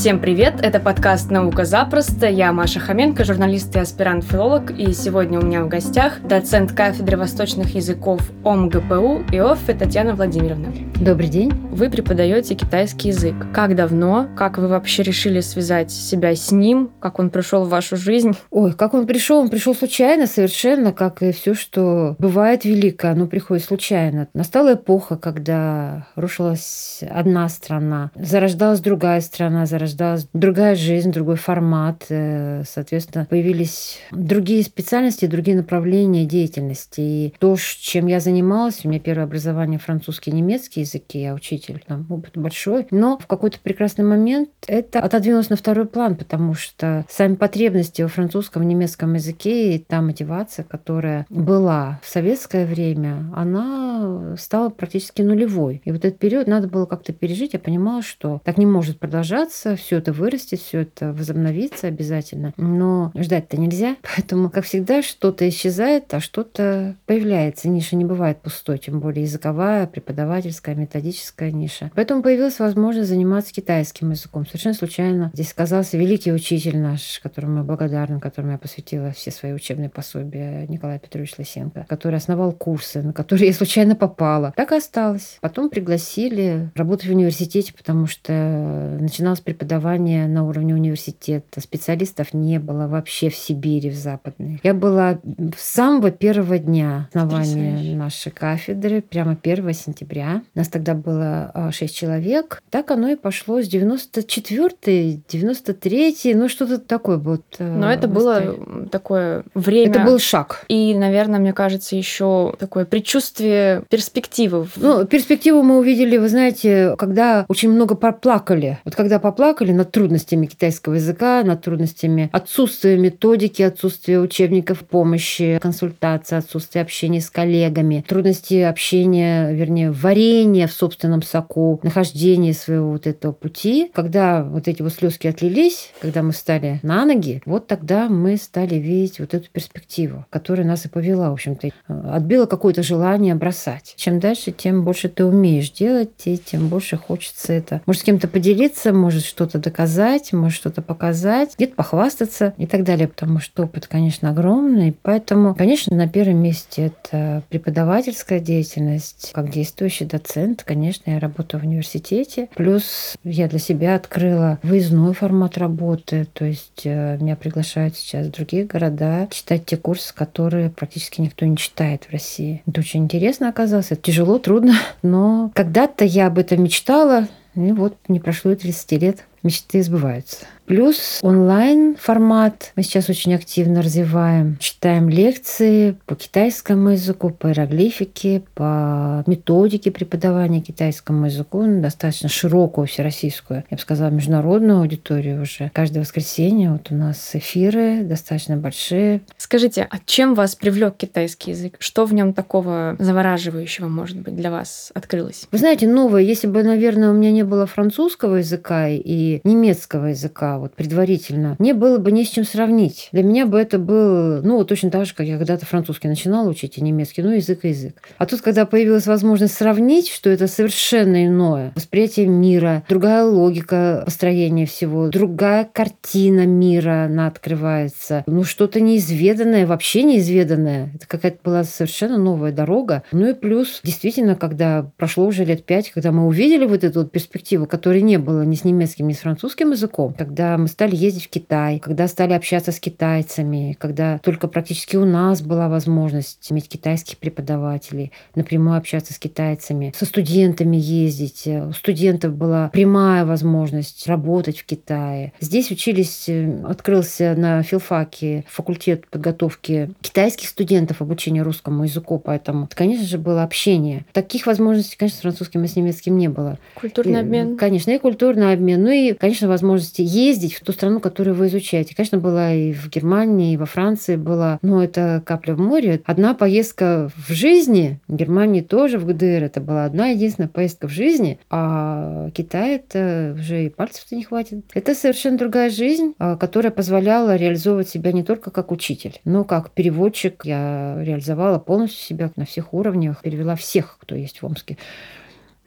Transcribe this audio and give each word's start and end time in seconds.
Всем 0.00 0.18
привет! 0.18 0.54
Это 0.62 0.80
подкаст 0.80 1.30
«Наука 1.30 1.66
запросто». 1.66 2.26
Я 2.26 2.54
Маша 2.54 2.80
Хоменко, 2.80 3.22
журналист 3.22 3.76
и 3.76 3.80
аспирант-филолог. 3.80 4.70
И 4.70 4.94
сегодня 4.94 5.38
у 5.38 5.44
меня 5.44 5.62
в 5.62 5.68
гостях 5.68 6.22
доцент 6.22 6.72
кафедры 6.72 7.18
восточных 7.18 7.74
языков 7.74 8.22
ОМГПУ 8.42 9.24
ИОФ 9.30 9.58
Татьяна 9.78 10.14
Владимировна. 10.14 10.72
Добрый 10.94 11.28
день. 11.28 11.52
Вы 11.70 11.90
преподаете 11.90 12.54
китайский 12.54 13.08
язык. 13.08 13.34
Как 13.52 13.76
давно? 13.76 14.26
Как 14.38 14.56
вы 14.56 14.68
вообще 14.68 15.02
решили 15.02 15.40
связать 15.40 15.90
себя 15.90 16.34
с 16.34 16.50
ним? 16.50 16.90
Как 16.98 17.18
он 17.18 17.28
пришел 17.28 17.64
в 17.64 17.68
вашу 17.68 17.98
жизнь? 17.98 18.32
Ой, 18.50 18.72
как 18.72 18.94
он 18.94 19.06
пришел? 19.06 19.40
Он 19.40 19.50
пришел 19.50 19.74
случайно 19.74 20.26
совершенно, 20.26 20.94
как 20.94 21.22
и 21.22 21.32
все, 21.32 21.52
что 21.52 22.16
бывает 22.18 22.64
великое, 22.64 23.12
оно 23.12 23.26
приходит 23.26 23.66
случайно. 23.66 24.28
Настала 24.32 24.72
эпоха, 24.74 25.18
когда 25.18 26.06
рушилась 26.16 27.04
одна 27.10 27.50
страна, 27.50 28.10
зарождалась 28.14 28.80
другая 28.80 29.20
страна, 29.20 29.66
зарождалась 29.66 29.89
рождалась 29.90 30.28
другая 30.32 30.74
жизнь, 30.76 31.10
другой 31.10 31.36
формат. 31.36 32.06
Э, 32.08 32.62
соответственно, 32.66 33.26
появились 33.28 33.98
другие 34.12 34.62
специальности, 34.62 35.26
другие 35.26 35.56
направления 35.56 36.24
деятельности. 36.24 37.00
И 37.00 37.34
то, 37.38 37.56
чем 37.80 38.06
я 38.06 38.20
занималась, 38.20 38.84
у 38.84 38.88
меня 38.88 39.00
первое 39.00 39.24
образование 39.24 39.78
французский, 39.78 40.30
немецкий 40.30 40.80
языки, 40.80 41.20
я 41.20 41.34
учитель, 41.34 41.82
там 41.86 42.06
опыт 42.08 42.36
большой. 42.36 42.86
Но 42.90 43.18
в 43.18 43.26
какой-то 43.26 43.58
прекрасный 43.60 44.04
момент 44.04 44.50
это 44.66 45.00
отодвинулось 45.00 45.50
на 45.50 45.56
второй 45.56 45.86
план, 45.86 46.14
потому 46.16 46.54
что 46.54 47.04
сами 47.08 47.34
потребности 47.34 48.02
во 48.02 48.08
французском, 48.08 48.66
немецком 48.66 49.14
языке 49.14 49.74
и 49.74 49.78
та 49.78 50.00
мотивация, 50.00 50.64
которая 50.64 51.26
была 51.28 52.00
в 52.02 52.08
советское 52.08 52.64
время, 52.64 53.30
она 53.34 54.36
стала 54.38 54.68
практически 54.68 55.22
нулевой. 55.22 55.82
И 55.84 55.90
вот 55.90 56.04
этот 56.04 56.18
период 56.18 56.46
надо 56.46 56.68
было 56.68 56.86
как-то 56.86 57.12
пережить. 57.12 57.54
Я 57.54 57.58
понимала, 57.58 58.02
что 58.02 58.40
так 58.44 58.58
не 58.58 58.66
может 58.66 58.98
продолжаться, 58.98 59.76
все 59.80 59.98
это 59.98 60.12
вырастет, 60.12 60.60
все 60.60 60.80
это 60.80 61.12
возобновится 61.12 61.86
обязательно. 61.86 62.52
Но 62.56 63.12
ждать-то 63.14 63.58
нельзя. 63.58 63.96
Поэтому, 64.16 64.50
как 64.50 64.64
всегда, 64.64 65.02
что-то 65.02 65.48
исчезает, 65.48 66.12
а 66.14 66.20
что-то 66.20 66.96
появляется. 67.06 67.68
Ниша 67.68 67.96
не 67.96 68.04
бывает 68.04 68.38
пустой, 68.38 68.78
тем 68.78 69.00
более 69.00 69.24
языковая, 69.24 69.86
преподавательская, 69.86 70.74
методическая 70.74 71.50
ниша. 71.50 71.90
Поэтому 71.94 72.22
появилась 72.22 72.58
возможность 72.58 73.08
заниматься 73.08 73.52
китайским 73.52 74.10
языком. 74.10 74.46
Совершенно 74.46 74.74
случайно 74.74 75.30
здесь 75.34 75.52
оказался 75.52 75.96
великий 75.96 76.32
учитель 76.32 76.78
наш, 76.78 77.20
которому 77.22 77.58
я 77.58 77.64
благодарна, 77.64 78.20
которому 78.20 78.52
я 78.52 78.58
посвятила 78.58 79.12
все 79.12 79.30
свои 79.30 79.52
учебные 79.52 79.88
пособия, 79.88 80.66
Николай 80.68 80.98
Петрович 80.98 81.34
Лысенко, 81.38 81.86
который 81.88 82.16
основал 82.16 82.52
курсы, 82.52 83.02
на 83.02 83.12
которые 83.12 83.48
я 83.48 83.54
случайно 83.54 83.96
попала. 83.96 84.52
Так 84.56 84.72
и 84.72 84.76
осталось. 84.76 85.38
Потом 85.40 85.70
пригласили 85.70 86.70
работать 86.74 87.08
в 87.08 87.12
университете, 87.12 87.72
потому 87.76 88.06
что 88.06 88.96
начиналось 89.00 89.40
преподавание 89.40 89.69
преподавания 89.70 90.26
на 90.26 90.46
уровне 90.46 90.74
университета. 90.74 91.60
Специалистов 91.60 92.34
не 92.34 92.58
было 92.58 92.88
вообще 92.88 93.30
в 93.30 93.36
Сибири, 93.36 93.90
в 93.90 93.94
Западной. 93.94 94.60
Я 94.62 94.74
была 94.74 95.18
с 95.56 95.62
самого 95.62 96.10
первого 96.10 96.58
дня 96.58 97.08
основания 97.12 97.94
нашей 97.94 98.32
кафедры, 98.32 99.00
прямо 99.00 99.36
1 99.40 99.72
сентября. 99.72 100.42
Нас 100.54 100.68
тогда 100.68 100.94
было 100.94 101.70
6 101.70 101.82
а, 101.82 101.96
человек. 101.96 102.62
Так 102.70 102.90
оно 102.90 103.08
и 103.08 103.16
пошло 103.16 103.62
с 103.62 103.68
94 103.68 105.20
93 105.28 106.34
ну 106.34 106.48
что-то 106.48 106.78
такое 106.78 107.18
вот. 107.18 107.42
Э, 107.58 107.76
Но 107.76 107.90
это 107.92 108.08
было 108.08 108.56
такое 108.90 109.44
время. 109.54 109.90
Это 109.90 110.00
был 110.00 110.18
шаг. 110.18 110.64
И, 110.68 110.94
наверное, 110.94 111.38
мне 111.38 111.52
кажется, 111.52 111.94
еще 111.94 112.54
такое 112.58 112.84
предчувствие 112.84 113.84
перспективы. 113.88 114.66
Ну, 114.76 115.04
перспективу 115.04 115.62
мы 115.62 115.78
увидели, 115.78 116.16
вы 116.16 116.28
знаете, 116.28 116.96
когда 116.98 117.44
очень 117.48 117.70
много 117.70 117.94
поплакали. 117.94 118.78
Вот 118.84 118.96
когда 118.96 119.18
поплакали, 119.18 119.59
плакали 119.60 119.76
над 119.76 119.92
трудностями 119.92 120.46
китайского 120.46 120.94
языка, 120.94 121.42
над 121.44 121.62
трудностями 121.62 122.30
отсутствия 122.32 122.96
методики, 122.96 123.60
отсутствия 123.60 124.18
учебников 124.18 124.78
помощи, 124.78 125.58
консультации, 125.60 126.36
отсутствия 126.36 126.80
общения 126.80 127.20
с 127.20 127.28
коллегами, 127.28 128.02
трудности 128.08 128.54
общения, 128.54 129.52
вернее, 129.52 129.90
варенья 129.90 130.66
в 130.66 130.72
собственном 130.72 131.22
соку, 131.22 131.78
нахождения 131.82 132.54
своего 132.54 132.92
вот 132.92 133.06
этого 133.06 133.32
пути. 133.32 133.90
Когда 133.92 134.42
вот 134.42 134.66
эти 134.66 134.80
вот 134.80 134.94
слезки 134.94 135.26
отлились, 135.26 135.92
когда 136.00 136.22
мы 136.22 136.32
стали 136.32 136.80
на 136.82 137.04
ноги, 137.04 137.42
вот 137.44 137.66
тогда 137.66 138.08
мы 138.08 138.38
стали 138.38 138.76
видеть 138.76 139.20
вот 139.20 139.34
эту 139.34 139.50
перспективу, 139.50 140.24
которая 140.30 140.66
нас 140.66 140.86
и 140.86 140.88
повела, 140.88 141.28
в 141.28 141.34
общем-то, 141.34 141.68
отбила 141.86 142.46
какое-то 142.46 142.82
желание 142.82 143.34
бросать. 143.34 143.92
Чем 143.98 144.20
дальше, 144.20 144.52
тем 144.52 144.84
больше 144.84 145.10
ты 145.10 145.26
умеешь 145.26 145.70
делать, 145.70 146.10
и 146.24 146.38
тем 146.38 146.68
больше 146.68 146.96
хочется 146.96 147.52
это. 147.52 147.82
Может, 147.84 148.00
с 148.00 148.04
кем-то 148.04 148.26
поделиться, 148.26 148.94
может, 148.94 149.22
что-то 149.24 149.49
что-то 149.50 149.70
доказать, 149.70 150.32
может 150.32 150.56
что-то 150.56 150.80
показать, 150.80 151.54
где-то 151.56 151.74
похвастаться 151.74 152.54
и 152.56 152.66
так 152.66 152.84
далее, 152.84 153.08
потому 153.08 153.40
что 153.40 153.64
опыт, 153.64 153.86
конечно, 153.88 154.30
огромный. 154.30 154.96
Поэтому, 155.02 155.54
конечно, 155.54 155.96
на 155.96 156.08
первом 156.08 156.36
месте 156.36 156.92
это 156.92 157.42
преподавательская 157.48 158.38
деятельность. 158.38 159.32
Как 159.34 159.50
действующий 159.50 160.04
доцент, 160.04 160.62
конечно, 160.62 161.10
я 161.10 161.18
работаю 161.18 161.60
в 161.60 161.64
университете. 161.64 162.48
Плюс 162.54 163.16
я 163.24 163.48
для 163.48 163.58
себя 163.58 163.96
открыла 163.96 164.58
выездной 164.62 165.14
формат 165.14 165.58
работы, 165.58 166.26
то 166.32 166.44
есть 166.44 166.82
э, 166.84 167.18
меня 167.20 167.34
приглашают 167.34 167.96
сейчас 167.96 168.26
в 168.26 168.30
другие 168.30 168.64
города 168.64 169.26
читать 169.30 169.66
те 169.66 169.76
курсы, 169.76 170.14
которые 170.14 170.70
практически 170.70 171.20
никто 171.20 171.44
не 171.46 171.56
читает 171.56 172.04
в 172.04 172.12
России. 172.12 172.62
Это 172.66 172.80
очень 172.80 173.04
интересно 173.04 173.48
оказалось, 173.48 173.90
это 173.90 174.02
тяжело, 174.02 174.38
трудно, 174.38 174.74
но 175.02 175.50
когда-то 175.54 176.04
я 176.04 176.28
об 176.28 176.38
этом 176.38 176.62
мечтала, 176.62 177.26
и 177.54 177.72
вот 177.72 177.96
не 178.08 178.20
прошло 178.20 178.52
и 178.52 178.56
30 178.56 178.92
лет 179.02 179.24
мечты 179.42 179.82
сбываются. 179.82 180.46
Плюс 180.70 181.18
онлайн-формат 181.22 182.72
мы 182.76 182.84
сейчас 182.84 183.10
очень 183.10 183.34
активно 183.34 183.82
развиваем. 183.82 184.56
Читаем 184.60 185.08
лекции 185.08 185.96
по 186.06 186.14
китайскому 186.14 186.90
языку, 186.90 187.30
по 187.30 187.48
иероглифике, 187.48 188.44
по 188.54 189.24
методике 189.26 189.90
преподавания 189.90 190.60
китайскому 190.60 191.26
языку, 191.26 191.62
ну, 191.62 191.82
достаточно 191.82 192.28
широкую 192.28 192.86
всероссийскую, 192.86 193.64
я 193.68 193.76
бы 193.76 193.80
сказала, 193.80 194.10
международную 194.10 194.78
аудиторию 194.78 195.42
уже. 195.42 195.72
Каждое 195.74 196.00
воскресенье 196.00 196.70
вот 196.70 196.86
у 196.90 196.94
нас 196.94 197.30
эфиры 197.34 198.04
достаточно 198.04 198.56
большие. 198.56 199.22
Скажите, 199.38 199.88
а 199.90 199.96
чем 200.06 200.34
вас 200.34 200.54
привлек 200.54 200.96
китайский 200.96 201.50
язык? 201.50 201.78
Что 201.80 202.04
в 202.04 202.14
нем 202.14 202.32
такого 202.32 202.94
завораживающего, 203.00 203.88
может 203.88 204.18
быть, 204.18 204.36
для 204.36 204.52
вас 204.52 204.92
открылось? 204.94 205.48
Вы 205.50 205.58
знаете, 205.58 205.88
новое, 205.88 206.22
если 206.22 206.46
бы, 206.46 206.62
наверное, 206.62 207.10
у 207.10 207.14
меня 207.14 207.32
не 207.32 207.42
было 207.42 207.66
французского 207.66 208.36
языка 208.36 208.86
и 208.88 209.29
немецкого 209.44 210.06
языка, 210.06 210.58
вот 210.58 210.74
предварительно, 210.74 211.56
мне 211.58 211.74
было 211.74 211.98
бы 211.98 212.12
не 212.12 212.24
с 212.24 212.28
чем 212.28 212.44
сравнить. 212.44 213.08
Для 213.12 213.22
меня 213.22 213.46
бы 213.46 213.58
это 213.58 213.78
был, 213.78 214.42
ну, 214.42 214.64
точно 214.64 214.90
так 214.90 215.06
же, 215.06 215.14
как 215.14 215.26
я 215.26 215.38
когда-то 215.38 215.66
французский 215.66 216.08
начинала 216.08 216.48
учить, 216.48 216.78
и 216.78 216.82
немецкий, 216.82 217.22
ну, 217.22 217.32
язык 217.32 217.64
и 217.64 217.68
язык. 217.68 218.02
А 218.18 218.26
тут, 218.26 218.40
когда 218.40 218.66
появилась 218.66 219.06
возможность 219.06 219.54
сравнить, 219.54 220.08
что 220.08 220.30
это 220.30 220.46
совершенно 220.46 221.26
иное 221.26 221.72
восприятие 221.74 222.26
мира, 222.26 222.84
другая 222.88 223.24
логика 223.24 224.02
построения 224.04 224.66
всего, 224.66 225.08
другая 225.08 225.68
картина 225.70 226.46
мира, 226.46 227.04
она 227.04 227.26
открывается. 227.26 228.24
Ну, 228.26 228.44
что-то 228.44 228.80
неизведанное, 228.80 229.66
вообще 229.66 230.02
неизведанное. 230.02 230.90
Это 230.94 231.06
какая-то 231.06 231.38
была 231.44 231.64
совершенно 231.64 232.18
новая 232.18 232.52
дорога. 232.52 233.02
Ну 233.12 233.28
и 233.28 233.34
плюс, 233.34 233.80
действительно, 233.82 234.36
когда 234.36 234.90
прошло 234.96 235.26
уже 235.26 235.44
лет 235.44 235.64
пять, 235.64 235.90
когда 235.90 236.12
мы 236.12 236.26
увидели 236.26 236.64
вот 236.64 236.84
эту 236.84 237.00
вот 237.00 237.12
перспективу, 237.12 237.66
которой 237.66 238.02
не 238.02 238.18
было 238.18 238.42
ни 238.42 238.54
с 238.54 238.64
немецким, 238.64 239.08
ни 239.08 239.12
с 239.12 239.19
французским 239.20 239.70
языком, 239.70 240.14
когда 240.16 240.56
мы 240.58 240.68
стали 240.68 240.96
ездить 240.96 241.26
в 241.26 241.30
Китай, 241.30 241.78
когда 241.78 242.08
стали 242.08 242.32
общаться 242.32 242.72
с 242.72 242.80
китайцами, 242.80 243.76
когда 243.78 244.18
только 244.18 244.48
практически 244.48 244.96
у 244.96 245.04
нас 245.04 245.42
была 245.42 245.68
возможность 245.68 246.50
иметь 246.50 246.68
китайских 246.68 247.18
преподавателей, 247.18 248.12
напрямую 248.34 248.76
общаться 248.76 249.12
с 249.12 249.18
китайцами, 249.18 249.92
со 249.96 250.04
студентами 250.04 250.76
ездить. 250.76 251.46
У 251.46 251.72
студентов 251.72 252.34
была 252.34 252.68
прямая 252.70 253.24
возможность 253.24 254.06
работать 254.06 254.58
в 254.58 254.64
Китае. 254.64 255.32
Здесь 255.40 255.70
учились, 255.70 256.28
э, 256.28 256.62
открылся 256.64 257.34
на 257.36 257.62
филфаке 257.62 258.44
факультет 258.48 259.06
подготовки 259.08 259.90
китайских 260.00 260.48
студентов 260.48 261.02
обучения 261.02 261.42
русскому 261.42 261.84
языку, 261.84 262.18
поэтому, 262.18 262.68
конечно 262.74 263.06
же, 263.06 263.18
было 263.18 263.42
общение. 263.42 264.04
Таких 264.12 264.46
возможностей, 264.46 264.96
конечно, 264.96 265.18
с 265.18 265.22
французским 265.22 265.64
и 265.64 265.68
с 265.68 265.76
немецким 265.76 266.16
не 266.18 266.28
было. 266.28 266.58
Культурный 266.74 267.18
и, 267.18 267.22
обмен. 267.22 267.56
Конечно, 267.56 267.90
и 267.90 267.98
культурный 267.98 268.52
обмен. 268.52 268.82
Ну 268.82 268.90
и 268.90 269.09
конечно, 269.18 269.48
возможности 269.48 270.02
ездить 270.02 270.54
в 270.54 270.64
ту 270.64 270.72
страну, 270.72 271.00
которую 271.00 271.34
вы 271.34 271.48
изучаете. 271.48 271.94
Конечно, 271.94 272.18
была 272.18 272.52
и 272.52 272.72
в 272.72 272.88
Германии, 272.88 273.54
и 273.54 273.56
во 273.56 273.66
Франции 273.66 274.16
была, 274.16 274.58
но 274.62 274.82
это 274.82 275.22
капля 275.24 275.54
в 275.54 275.60
море. 275.60 276.02
Одна 276.04 276.34
поездка 276.34 277.10
в 277.16 277.32
жизни, 277.32 278.00
в 278.08 278.16
Германии 278.16 278.60
тоже, 278.60 278.98
в 278.98 279.06
ГДР, 279.06 279.44
это 279.44 279.60
была 279.60 279.84
одна 279.84 280.08
единственная 280.08 280.48
поездка 280.48 280.88
в 280.88 280.90
жизни, 280.90 281.38
а 281.50 282.30
Китай 282.34 282.76
это 282.76 283.36
уже 283.38 283.66
и 283.66 283.68
пальцев-то 283.68 284.14
не 284.14 284.24
хватит. 284.24 284.64
Это 284.74 284.94
совершенно 284.94 285.38
другая 285.38 285.70
жизнь, 285.70 286.14
а, 286.18 286.36
которая 286.36 286.72
позволяла 286.72 287.36
реализовывать 287.36 287.88
себя 287.88 288.12
не 288.12 288.22
только 288.22 288.50
как 288.50 288.72
учитель, 288.72 289.20
но 289.24 289.44
как 289.44 289.70
переводчик. 289.70 290.42
Я 290.44 290.96
реализовала 291.02 291.58
полностью 291.58 292.04
себя 292.04 292.30
на 292.36 292.44
всех 292.44 292.72
уровнях, 292.72 293.22
перевела 293.22 293.56
всех, 293.56 293.98
кто 294.00 294.14
есть 294.14 294.42
в 294.42 294.46
Омске. 294.46 294.76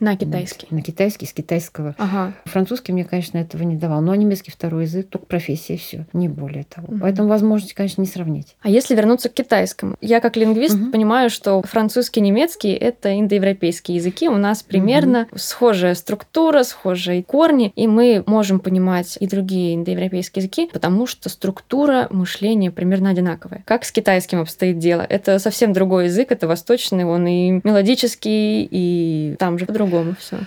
На 0.03 0.17
китайский. 0.17 0.67
На 0.69 0.81
китайский, 0.81 1.25
с 1.25 1.31
китайского. 1.31 1.95
Ага. 1.97 2.33
Французский 2.43 2.91
мне, 2.91 3.05
конечно, 3.05 3.37
этого 3.37 3.63
не 3.63 3.77
давал. 3.77 4.03
А 4.09 4.17
немецкий 4.17 4.51
второй 4.51 4.83
язык, 4.83 5.07
только 5.07 5.25
профессия, 5.27 5.77
все, 5.77 6.05
не 6.11 6.27
более 6.27 6.65
того. 6.65 6.87
Мгм. 6.89 6.99
Поэтому 6.99 7.29
возможности, 7.29 7.73
конечно, 7.73 8.01
не 8.01 8.07
сравнить. 8.07 8.57
А 8.61 8.69
если 8.69 8.95
вернуться 8.95 9.29
к 9.29 9.33
китайскому? 9.33 9.95
Я 10.01 10.19
как 10.19 10.35
лингвист 10.35 10.75
Мгм. 10.75 10.91
понимаю, 10.91 11.29
что 11.29 11.61
французский 11.61 12.19
и 12.19 12.23
немецкий— 12.23 12.71
это 12.73 13.17
индоевропейские 13.17 13.95
языки. 13.95 14.27
У 14.27 14.35
нас 14.35 14.61
примерно 14.61 15.27
схожая 15.35 15.95
структура, 15.95 16.63
схожие 16.63 17.23
корни, 17.23 17.71
и 17.77 17.87
мы 17.87 18.23
можем 18.25 18.59
понимать 18.59 19.17
и 19.21 19.25
другие 19.25 19.75
индоевропейские 19.75 20.41
языки, 20.41 20.69
потому 20.73 21.07
что 21.07 21.29
структура 21.29 22.07
мышления 22.11 22.71
примерно 22.71 23.11
одинаковая. 23.11 23.63
Как 23.65 23.85
с 23.85 23.91
китайским 23.93 24.41
обстоит 24.41 24.79
дело? 24.79 25.05
Это 25.07 25.39
совсем 25.39 25.71
другой 25.71 26.05
язык, 26.05 26.29
это 26.33 26.45
восточный, 26.45 27.05
он 27.05 27.25
и 27.25 27.61
мелодический, 27.63 28.67
и 28.69 29.35
там 29.39 29.57
же 29.57 29.65
по-другому 29.65 29.92
все. 30.18 30.38